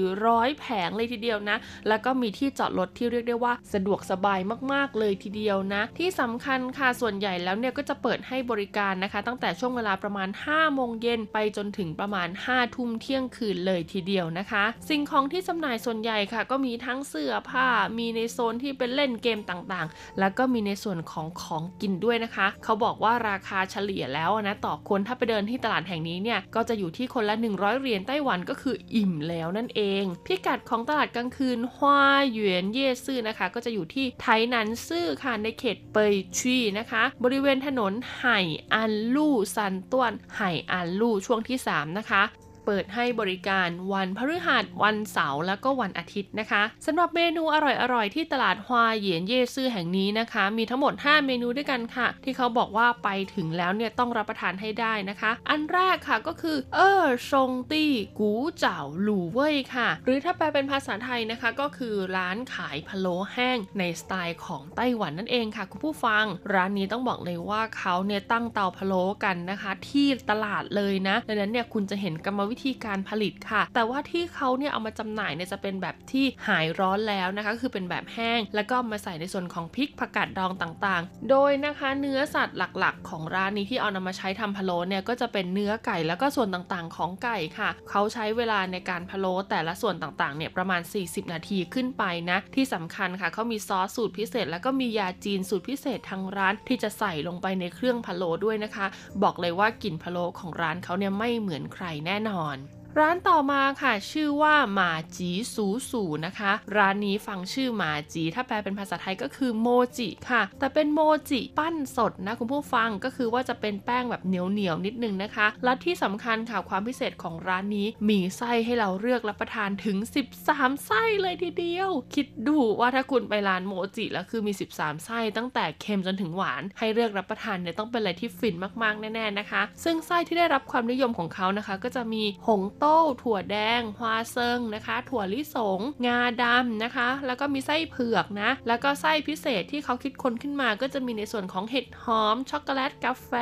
[0.00, 1.56] 400 แผงเลยทีเดียวนะ
[1.88, 4.38] แล้วก็มีที่จอดรถที่เรียกได้ว่าสะดวกสบาย
[4.72, 17.68] มากๆเลยทีเดียวนะ ที่สำคัญค่ะส่วนใหญ่แล้วเนี่ยก็จะเปิดให้บริการนะคะ ตั้งแต่ช่วงเวลาประมาณ 5 โมงเย็นไปจนถึงประมาณ 5 ทุ่มเที่ยงคืนเลยทีเดียวนะคะ สิ่งของที่จำหน่ายส่วนใหญ่ค่ะ ก็มีทั้งเสื้อผ้า
[17.98, 38.40] มีในโซนที่เป็นเล่นเกมต่างๆ แล้วก็มีในส่วนของของกินด้วยนะคะ เขาบอกว่าราคาเฉลี่ยแล้วนะต่อคนถ้าไปเดินที่ตลาดแห่งนี้เนี่ยก็จะอยู่ที่คนละ 100 เหรียญไต้หวันก็คืออิ่มแล้วนั่นเอง พิกัดของตลาดกลางคืนฮวาเหวียนเย่ซื่อนะคะ ก็จะอยู่ที่ไทหนันซื่อค่ะในเขตเปยชีนะคะ บริเวณถนนไห่
[38.74, 42.22] อันลู่ซันต้วนไห่อันลู่ช่วงที่ 3 นะคะ
[42.66, 47.56] เปิดให้บริการวันพฤหัสวันเสาร์แล้วก็วันอาทิตย์นะคะสำหรับเมนูอ
[47.94, 81.30] ร่อยๆ ที่ตลาดฮวาเหยียนเย่ซื่อแห่งนี้นะคะ มีทั้งหมด 5 เมนูด้วยกันค่ะ ที่เขาบอกว่าไปถึงแล้วเนี่ยต้องรับประทานให้ได้นะคะ อันแรกค่ะก็คือ เออชงตี้กูเจ๋าหลู่เว่ยค่ะ หรือถ้าแปลเป็นภาษาไทยนะคะ ก็คือร้านขายพะโล้แห้งในสไตล์ของไต้หวันนั่นเองค่ะ คุณผู้ฟัง ร้านนี้ต้องบอกเลยว่าเขาเนี่ยตั้งเตาพะโล้กันนะคะ ที่ตลาดเลยนะดังนั้นเนี่ยคุณจะเห็นกรรมวิวิธีการผลิตค่ะ แต่ว่าที่เขาเนี่ยเอามาจำหน่ายเนี่ยจะเป็นแบบที่หายร้อนแล้วนะคะ คือเป็นแบบแห้ง แล้วก็มาใส่ในส่วนของพริกผักกาดดองต่างๆ
[81.30, 98.86] โดยนะคะเนื้อสัตว์หลักๆ ของร้านนี้ที่เอานำมาใช้ทำพะโล้เนี่ยก็จะเป็นเนื้อไก่แล้วก็ส่วนต่างๆ ของไก่ค่ะ เขาใช้เวลาในการพะโล้แต่ละส่วนต่างๆเนี่ยประมาณ 40 นาทีขึ้นไปนะ ที่สำคัญค่ะเขามีซอสสูตรพิเศษ แล้วก็มียาจีนสูตรพิเศษทางร้านที่จะใส่ลงไปในเครื่องพะโล้ด้วยนะคะ
[99.22, 102.85] บอกเลยว่ากลิ่นพะโล้ของร้านเขาเนี่ยไม่เหมือนใครแน่นอน on.
[103.02, 109.68] ร้านต่อมาค่ะ ชื่อว่าหมาจีสูสูนะคะ ร้านนี้ฟังชื่อหมาจีถ้าแปลเป็นภาษาไทยก็คือโม
[109.98, 119.96] จิค่ะ แต่เป็นโมจิปั้นสดนะคุณผู้ฟังก็คือว่าจะเป็นแป้งแบบเหนียวเหนียวนิดนึงนะคะ และที่สำคัญค่ะความพิเศษของร้านนี้มีไส้ให้เราเลือกรับประทานถึง
[120.40, 132.85] 13 ไส้เลยทีเดียว คิดดูว่าถ้าคุณไปร้านโมจิแล้วคือมี 13 ไส้ตั้งแต่เค็มจนถึงหวาน ให้เลือกรับประทานเนี่ยต้องเป็นอะไรที่ฟินมากๆแน่ๆนะคะ ซึ่งไส้ที่ได้รับความนิยมของเขานะคะ ก็จะมี紅豆
[133.22, 143.32] ถั่วแดง 花生 นะคะ ถั่วลิสง งาดำนะคะ แล้วก็มีไส้เผือกนะ แล้วก็ไส้พิเศษที่เขาคิดค้นขึ้นมาก็จะมีในส่วนของเห็ดหอม ช็อกโกแลตกาแฟ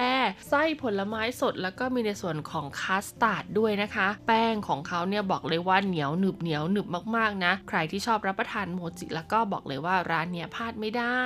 [0.49, 6.87] ไส้ผลไม้สด แล้วก็มีในส่วนของคัสตาร์ดด้วยนะคะ แป้งของเขาเนี่ยบอกเลยว่าเหนียวหนึบเหนียวหนึบ
[7.17, 11.23] มากๆนะ ใครที่ชอบรับประทานโมจิแล้วก็บอกเลยว่าร้านเนี้ยพลาดไม่ได้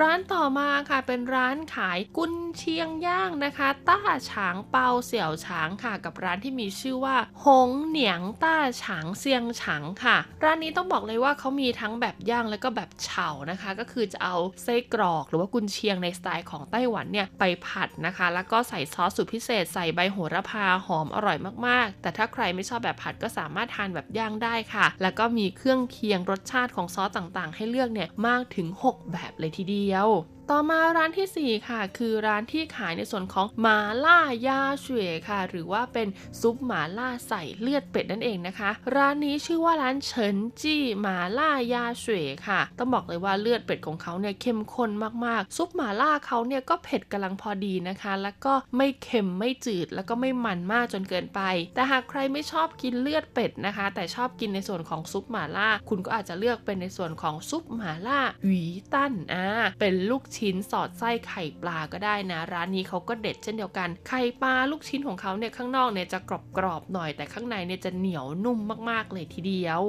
[0.00, 4.00] ร้านต่อมาค่ะเป็นร้านขายกุนเชียงย่างนะคะ ต้า
[4.30, 21.36] ฉางเปาเสี่ยวฉางค่ะ กับร้านที่มีชื่อว่าหงเหนียงต้าฉางเซียงฉางค่ะ ร้านนี้ต้องบอกเลยว่าเขามีทั้งแบบย่างแล้วก็แบบเฉานะคะ ก็คือจะเอาไส้กรอกหรือว่ากุนเชียงในสไตล์ของไต้หวันเนี่ยไปผัดนะคะ แล้วก็ใส่ซอสสูตรพิเศษใส่ใบโหระพาหอมอร่อย
[21.66, 30.08] มากๆ แต่ถ้าใครไม่ชอบแบบผัดก็สามารถทานแบบย่างได้ค่ะ แล้วก็มีเครื่องเคียงรสชาติของซอสต่างๆ ให้เลือกเนี่ยมากถึง 6 แบบเลยทีเดียว
[30.52, 36.08] ต่อมาร้านที่ 4 ค่ะ คือร้านที่ขายในส่วนของหมาล่ายาเฉวยค่ะ หรือว่าเป็น
[36.40, 44.90] ซุปหมาล่าใส่เลือดเป็ดนั่นเองนะคะ ร้านนี้ชื่อว่าร้านเฉินจี้หมาล่ายาเฉวยค่ะ ต้องบอกเลยว่าเลือดเป็ดของเขาเนี่ยเข้มข้น
[45.26, 51.40] มากๆ ซุปหมาล่าเขาเนี่ยก็เผ็ดกำลังพอดีนะคะ แล้วก็ไม่เค็มไม่จืดแล้วก็ไม่มันมากจนเกินไป
[51.74, 59.46] แต่หากใครไม่ชอบกินเลือดเป็ดนะคะ แต่ชอบกินในส่วนของซุปหมาล่า คุณก็อาจจะเลือกเป็นในส่วนของซุปหมาล่าหวีตั้นอ่า
[59.82, 66.18] เป็นลูกชิ้นิ้นสอดไส้ไข่ปลาก็ได้นะ ร้านนี้เขาก็เด็ดเช่นเดียวกัน ไข่ปลาลูกชิ้นของเขาเนี่ยข้างนอกเนี่ยจะ
[66.56, 68.58] กรอบๆหน่อยแต่ข้างในเนี่ยจะเหนียวนุ่ม
[68.90, 69.82] มากๆเลยทีเดียว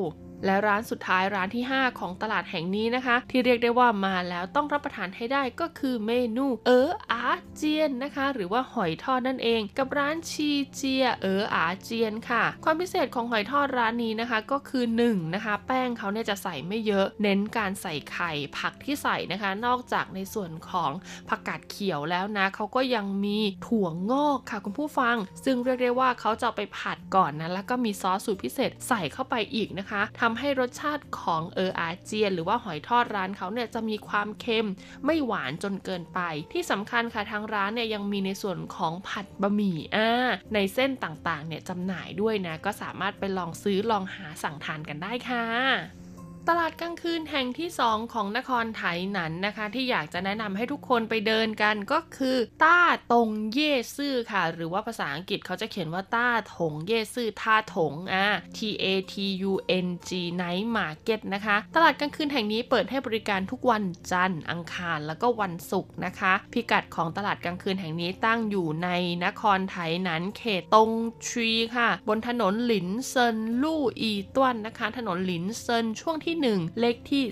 [0.46, 7.26] และร้านสุดท้ายร้านที่ 5 ของตลาดแห่งนี้นะคะ ที่เรียกได้ว่ามาแล้วต้องรับประทานให้ได้ก็คือเมนูเอออา
[7.56, 20.92] เจียนนะคะ หรือว่าหอยทอดนั่นเอง กับร้านชีเจียเอออาเจียนค่ะ ความพิเศษของหอยทอดร้านนี้นะคะก็คือ1นะคะแป้งเขาเนี่ยจะใส่ไม่เยอะ เน้นการใส่ไข่ผักที่ใส่นะคะ นอกจากในส่วนของ
[21.30, 25.16] ผักกาดเขียวแล้วนะเขาก็ยังมีถั่วงอกค่ะคุณผู้ฟัง
[25.46, 34.68] ซึ่งเรียกได้ว่าเขาจะไปผัดก่อนนะแล้วก็มีซอสสูตรพิเศษใส่เข้าไปอีกนะคะทำให้รสชาติของเอออาเจียน หรือว่าหอยทอดร้านเขาเนี่ยจะมีความเค็ม
[35.06, 36.20] ไม่หวานจนเกินไป
[36.54, 40.10] ที่สำคัญค่ะทางร้านเนี่ยยังมีในส่วนของผัดบะหมี่อ่า
[40.54, 46.01] ในเส้นต่างๆเนี่ยจำหน่ายด้วยนะก็สามารถไปลองซื้อลองหาสั่งทานกันได้ค่ะ
[46.50, 52.80] ตลาดกลางคืนแห่งที่ 2 ของนครไถหนันนะคะ ที่อยากจะแนะนำให้ทุกคนไปเดินกันก็คือ ต้า
[53.12, 58.26] ตงเย่ซื่อค่ะ หรือว่าภาษาอังกฤษเขาจะเขียนว่าต้าถงเย่ซื่อท่าถงอ่า
[58.58, 59.16] T A T
[59.50, 59.54] U
[59.86, 60.10] N G
[60.42, 68.89] Night Market นะคะ ตลาดกลางคืนแห่งนี้เปิดให้บริการทุกวันจันทร์อังคารแล้วก็วันศุกร์นะคะ พิกัดของตลาดกลางคืนแห่งนี้ตั้งอยู่ใน
[69.26, 70.89] นครไถหนันเขตตง
[71.28, 77.24] ทรีค่ะ บนถนน林森路一段 นะคะ ถนนหลินเซินช่วงที่ที่ 1 เลขที่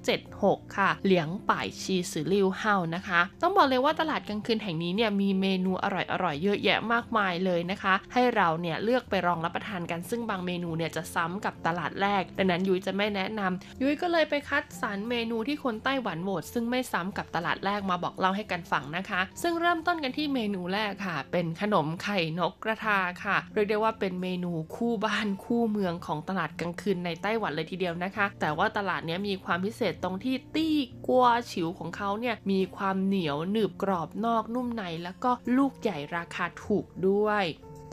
[0.00, 37.44] 276 ค่ะ 兩百七十六號 นะคะ ต้องบอกเลยว่าตลาดกลางคืนแห่งนี้เนี่ยมีเมนูอร่อยๆเยอะแยะมากมายเลยนะคะ ให้เราเนี่ยเลือกไปลองรับประทานกันซึ่งบางเมนูเนี่ยจะซ้ำกับตลาดแรก ดังนั้นยุ้ยจะไม่แนะนำยุ้ยก็เลยไปคัดสรรเมนูที่คนไต้หวันโหวตซึ่งไม่ซ้ำกับตลาดแรกมาบอกเล่าให้กันฟังนะคะ ซึ่งเริ่มต้นกันที่เมนูแรกค่ะ เป็นขนมไข่นกกระทาค่ะ เรียกได้ว่าเป็นเมนูคู่บ้านคู่เมืองของตลาดกลางคืนในไต้หวันเลยทีเดียวนะคะแต่ว่าตลาดนี้มีความพิเศษตรงที่ตี้กัวฉิวของเขาเนี่ยมีความเหนียวหนึบกรอบนอกนุ่มใน แล้วก็ลูกใหญ่ราคาถูกด้วย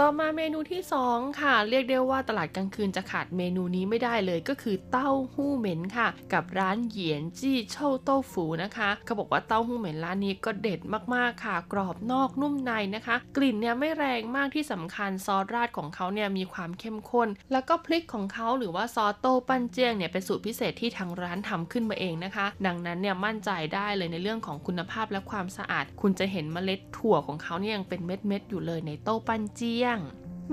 [0.04, 0.82] ต่อมาเมนูที่
[1.12, 10.80] 2 ค่ะ เรียกได้ว่าตลาดกลางคืนจะขาดเมนูนี้ไม่ได้เลยก็คือเต้าหู้เหม็นค่ะ กับร้านเหยียนจี้เช่าเต้าฝูนะคะเขาบอกว่าเต้าหู้เหม็นร้านนี้ก็เด็ด
[11.16, 30.02] มากๆค่ะ กรอบนอกนุ่มในนะคะ กลิ่นเนี่ยไม่แรงมากที่สำคัญซอสราดของเขาเนี่ยมีความเข้มข้น แล้วก็พริกของเขาหรือว่าซอสโต้ปั้นเจียงเนี่ยเป็นสูตรพิเศษที่ทางร้านทำขึ้นมาเองนะคะ ดังนั้นเนี่ยมั่นใจได้เลยในเรื่องของคุณภาพและความสะอาด คุณจะเห็นเมล็ดถั่วของเขาเนี่ยยังเป็นเม็ดๆอยู่เลยในโต้ปั้นเจียง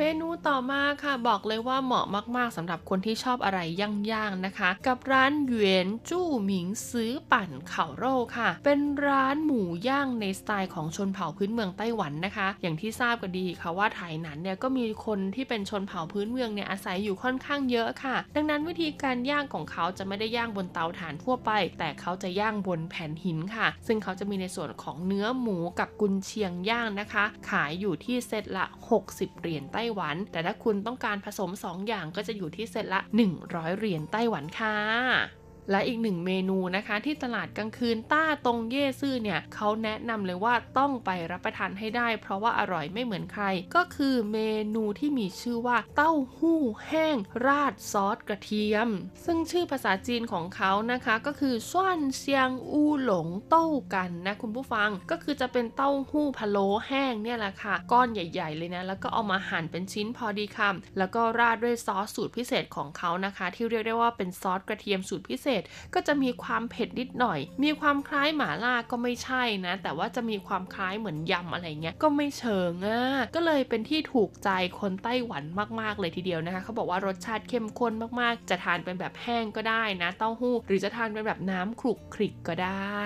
[0.00, 28.64] เมนูต่อมาค่ะบอกเลยว่าเหมาะมากๆสำหรับคนที่ชอบอะไรย่างๆนะคะ กับร้านเหวียนจู้หมิงซื้อปั่นเข่าโร่ค่ะ เป็นร้านหมูย่างในสไตล์ของชนเผ่าพื้นเมืองไต้หวันนะคะ อย่างที่ทราบกันดีค่ะว่าไทยนั้นเนี่ยก็มีคนที่เป็นชนเผ่าพื้นเมืองเนี่ยอาศัยอยู่ค่อนข้างเยอะค่ะ ดังนั้นวิธีการย่างของเขาจะไม่ได้ย่างบนเตาถ่านทั่วไป แต่เขาจะย่างบนแผ่นหินค่ะ ซึ่งเขาจะมีในส่วนของเนื้อหมูกับกุนเชียงย่างนะคะ ขายอยู่ที่เซตละ
[29.02, 33.00] 60 เหรียญไต้หวัน แต่ถ้าคุณต้องการผสม 2 อย่างก็จะอยู่ที่เซตละ
[33.40, 43.44] 100 เหรียญไต้หวันค่ะ และอีกหนึ่งเมนูนะคะที่ตลาดกลางคืนต้าตรงเย่ซื่อเนี่ยเขาแนะนำเลยว่าต้องไปรับประทานให้ได้ เพราะว่าอร่อยไม่เหมือนใคร
[43.76, 44.38] ก็คือเม
[44.74, 48.88] นูที่มีชื่อว่าเต้าหู้แห้ง ราดซอสกระเทียม
[49.24, 65.55] ซึ่งชื่อภาษาจีนของเขานะคะ ก็คือซ่วนเซียงอูหลงเต้ากันนะคุณผู้ฟังก็คือจะเป็นเต้าหู้พะโล้แห้งเนี่ยแหละค่ะ ก้อนใหญ่ ๆ เลยนะ แล้วก็เอามาหั่นเป็นชิ้นพอดีคำแล้วก็ราดด้วยซอสสูตรพิเศษของเขานะคะ ที่เรียกได้ว่าเป็นซอสกระเทียมสูตรพิเศษ
[65.94, 73.02] ก็จะมีความเผ็ดนิดหน่อย มีความคล้ายหมาล่าก็ไม่ใช่นะ แต่ว่าจะมีความคล้ายเหมือนยำอะไรเงี้ยก็ไม่เชิงอะ
[73.34, 74.50] ก็เลยเป็นที่ถูกใจ
[74.80, 75.44] คนไต้หวัน
[75.80, 83.04] มากๆเลยทีเดียวนะคะเขาบอกว่ารสชาติเข้มข้นมากๆ จะทานเป็นแบบแห้งก็ได้นะ เต้าหู้ หรือจะทานเป็นแบบน้ำขลุกขลิกก็ได้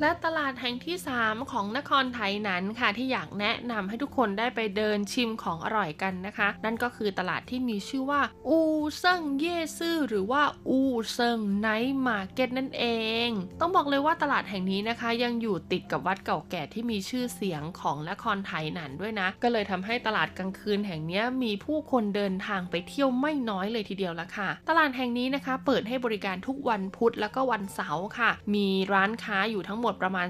[0.00, 10.80] และตลาดแห่งที่ 3 ของนครไถหนันค่ะที่อยากแนะนำให้ทุกคนได้ไปเดินชิมของอร่อยกันนะคะ นั่นก็คือตลาดที่มีชื่อว่า 武聖夜市 หรือว่าอู
[11.12, 12.84] เซิง Night Market นั่นเอ
[13.26, 13.28] ง
[13.60, 30.28] ต้องบอกเลยว่าตลาดแห่งนี้นะคะ ยังอยู่ติดกับวัดเก่าแก่ที่มีชื่อเสียงของนครไถหนันด้วยนะ ก็เลยทำให้ตลาดกลางคืนแห่งนี้มีผู้คนเดินทางไปเที่ยวไม่น้อยเลยทีเดียวละค่ะ ตลาดแห่งนี้นะคะ เปิดให้บริการทุกวันพุธแล้วก็วันเสาร์ค่ะ มีร้านค้าอยู่ทั้งหมดประมาณ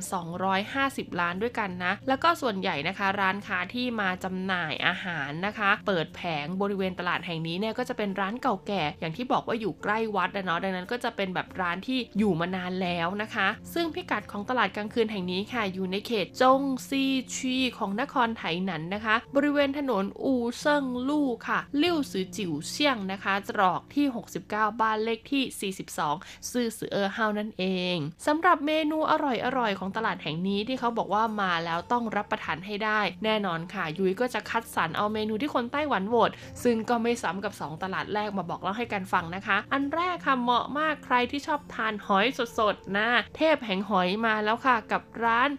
[0.59, 17.05] 250ร้านด้วยกันนะ แล้วก็ส่วนใหญ่นะคะ ร้านค้าที่มาจำหน่ายอาหารนะคะ เปิดแผงบริเวณตลาดแห่งนี้เนี่ยก็จะเป็นร้านเก่าแก่ อย่างที่บอกว่าอยู่ใกล้วัดนะเนาะดังนั้นก็จะเป็นแบบร้านที่อยู่มานานแล้วนะคะ ซึ่งพิกัดของตลาดกลางคืนแห่งนี้ค่ะ อยู่ในเขตจงซี
[17.37, 24.07] ชีของนครไถหนันนะคะ บริเวณถนนอูเซิงลู่ค่ะลิ่วซือจิ๋วเชียงนะคะตรอกที่
[24.43, 25.73] 69 บ้านเลขที่
[26.13, 27.97] 42 ซื่อสือเออเฮานั่นเอง
[28.27, 36.31] สำหรับเมนูอร่อยรอยของตลาดแห่งนี้ที่เขาบอกว่ามาแล้วต้องรับประทานให้ได้ แน่นอนค่ะ ยุ้ยก็จะคัดสรรเอาเมนูที่คนไต้หวันโหวต
[36.65, 42.27] ซึ่งก็ไม่ซ้ำกับ 2 ตลาดแรกมาบอกเล่าให้กันฟังนะคะ อันแรกค่ะเหมาะมากใครที่ชอบทานหอย
[42.59, 45.51] สดๆนะเทพแห่งหอยมาแล้วค่ะกับร้าน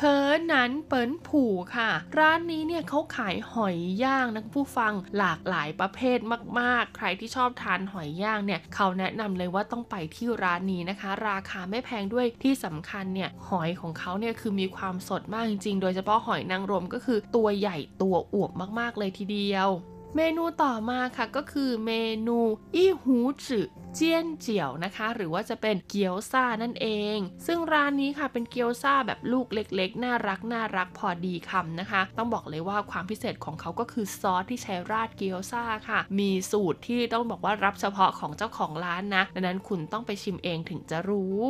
[0.00, 6.18] เคอหนันเปินผู่ค่ะ ร้านนี้เนี่ยเขาขายหอยย่างนะผู้ฟังหลากหลายประเภท
[6.60, 19.70] มากๆ ใครที่ชอบทานหอยย่างเนี่ยเขาแนะนำเลยว่าต้องไปที่ร้านนี้นะคะ ราคาไม่แพงด้วยที่สำคัญเนี่ยหอยของเขาเนี่ยคือมีความสดมากจริงๆ โดยเฉพาะหอยนางรมก็คือตัวใหญ่ตัวอวบมากๆเลยทีเดียว
[20.14, 21.92] เมนูต่อมาค่ะก็คือเม
[22.26, 22.38] นู
[22.74, 41.46] อี้หูจือเจียนเจียวนะคะ หรือว่าจะเป็นเกี๊ยวซ่านั่นเอง ซึ่งร้านนี้ค่ะเป็นเกี๊ยวซ่าแบบลูกเล็กๆ น่ารักน่ารักพอดีคำนะคะ ต้องบอกเลยว่าความพิเศษของเขาก็คือซอสที่ใช้ราดเกี๊ยวซ่าค่ะ มีสูตรที่ต้องบอกว่ารับเฉพาะของเจ้าของร้านนะดังนั้นคุณต้องไปชิมเองถึงจะรู้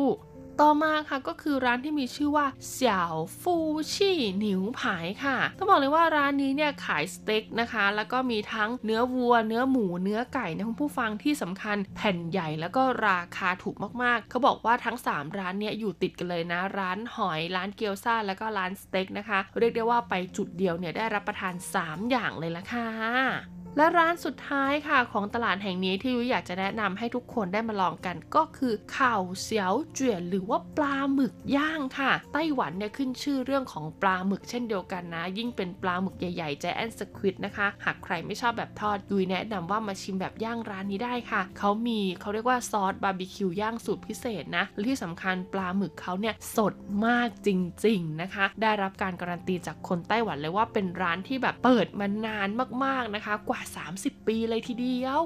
[0.63, 3.55] ต่อมาค่ะก็คือร้านที่มีชื่อว่าเสี่ยวฟู
[3.93, 21.53] ชี่หนิวผายค่ะ ต้องบอกเลยว่าร้านนี้เนี่ยขายสเต็กนะคะ แล้วก็มีทั้งเนื้อวัว เนื้อหมู เนื้อไก่นะคุณผู้ฟังที่สำคัญแผ่นใหญ่แล้วก็ราคาถูกมากๆ เขาบอกว่าทั้ง 3 ร้านเนี่ยอยู่ติดกันเลยนะ ร้านหอย ร้านเกี๊ยวซ่า แล้วก็ร้านสเต็กนะคะ เรียกได้ว่าไปจุดเดียวเนี่ยได้รับประทาน
[21.83, 46.73] 3 อย่างเลยละค่ะ และร้านสุดท้ายค่ะของตลาดแห่งนี้ที่ยุ้ยอยากจะแนะนำให้ทุกคนได้มาลองกันก็คือข่าวเสียวเจี๋ยหรือว่าปลาหมึกย่างค่ะ ไต้หวันเนี่ยขึ้นชื่อเรื่องของปลาหมึกเช่นเดียวกันนะ ยิ่งเป็นปลาหมึกใหญ่ๆแจแอนสควิดนะคะ หากใครไม่ชอบแบบทอดยุ้ยแนะนำว่ามาชิมแบบย่างร้านนี้ได้ค่ะ เขามีเขาเรียกว่าซอสบาร์บีคิวย่างสูตรพิเศษนะและที่สำคัญปลาหมึกเขาเนี่ยสด
[47.05, 47.49] มากจ
[47.85, 52.49] ริง ๆนะคะ ได้รับการการันตีจากคนไต้หวันเลยว่าเป็นร้านที่แบบเปิดมานาน
[52.85, 53.61] มากๆนะคะ กว่า
[53.97, 55.23] 30 ปีเลยทีเดียว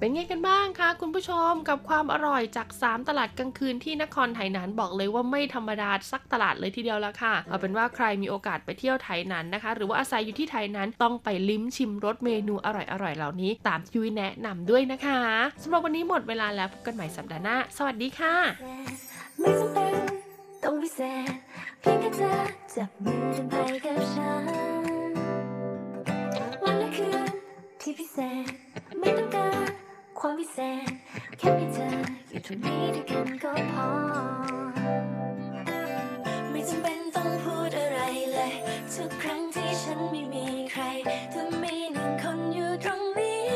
[0.00, 15.20] เป็นไงกันบ้างคะคุณผู้ชมกับความอร่อยจาก 3 ตลาดกลางคืนที่นครไถหนานบอกเลยว่าไม่ธรรมดาสักตลาดเลยทีเดียวละค่ะ เอาเป็นว่าใครมีโอกาสไปเที่ยวไถหนานนะคะ หรือว่าอาศัยอยู่ที่ไถหนานต้องไปลิ้มชิมรสเมนูอร่อยๆเหล่านี้ ตามที่ยุ้ยแนะนำด้วยนะคะ
[15.62, 18.34] สำหรับวันนี้หมดเวลาแล้วพบกันใหม่สัปดาห์หน้าสวัสดีค่ะ
[19.38, 19.94] ไม่จำเป็น
[20.62, 21.32] ต้องพิเศษ
[21.80, 22.32] เพียงแค่เธอ
[22.74, 25.12] จับมือเดินไปกับฉัน
[26.62, 27.27] วันและคืน
[27.82, 28.50] ที่พิเศษ
[28.98, 29.70] ไม่ต้องการ
[30.18, 30.58] ความพิเศ
[30.88, 30.90] ษ
[31.38, 31.88] แค่มีเธอ
[32.28, 33.88] อยู่ตรงนี้ด้วยกันก็พอ
[36.50, 38.00] ไม่จำเป็นต้องพูดอะไร
[38.32, 38.52] เลย
[38.92, 40.82] ทุกครั้งที่ฉันไม่มีใคร
[41.30, 43.46] เธอมีหนึ่งคนอยู่ตรงนี้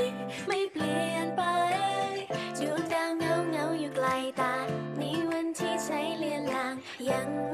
[0.49, 1.43] ไม่เปลี่ยนไป
[2.59, 4.09] ดวงดาวเงาเงาอยู่ไกล
[4.41, 4.55] ตา
[5.01, 6.75] นี่วันที่ใช้เลียนลาง
[7.11, 7.51] ยัง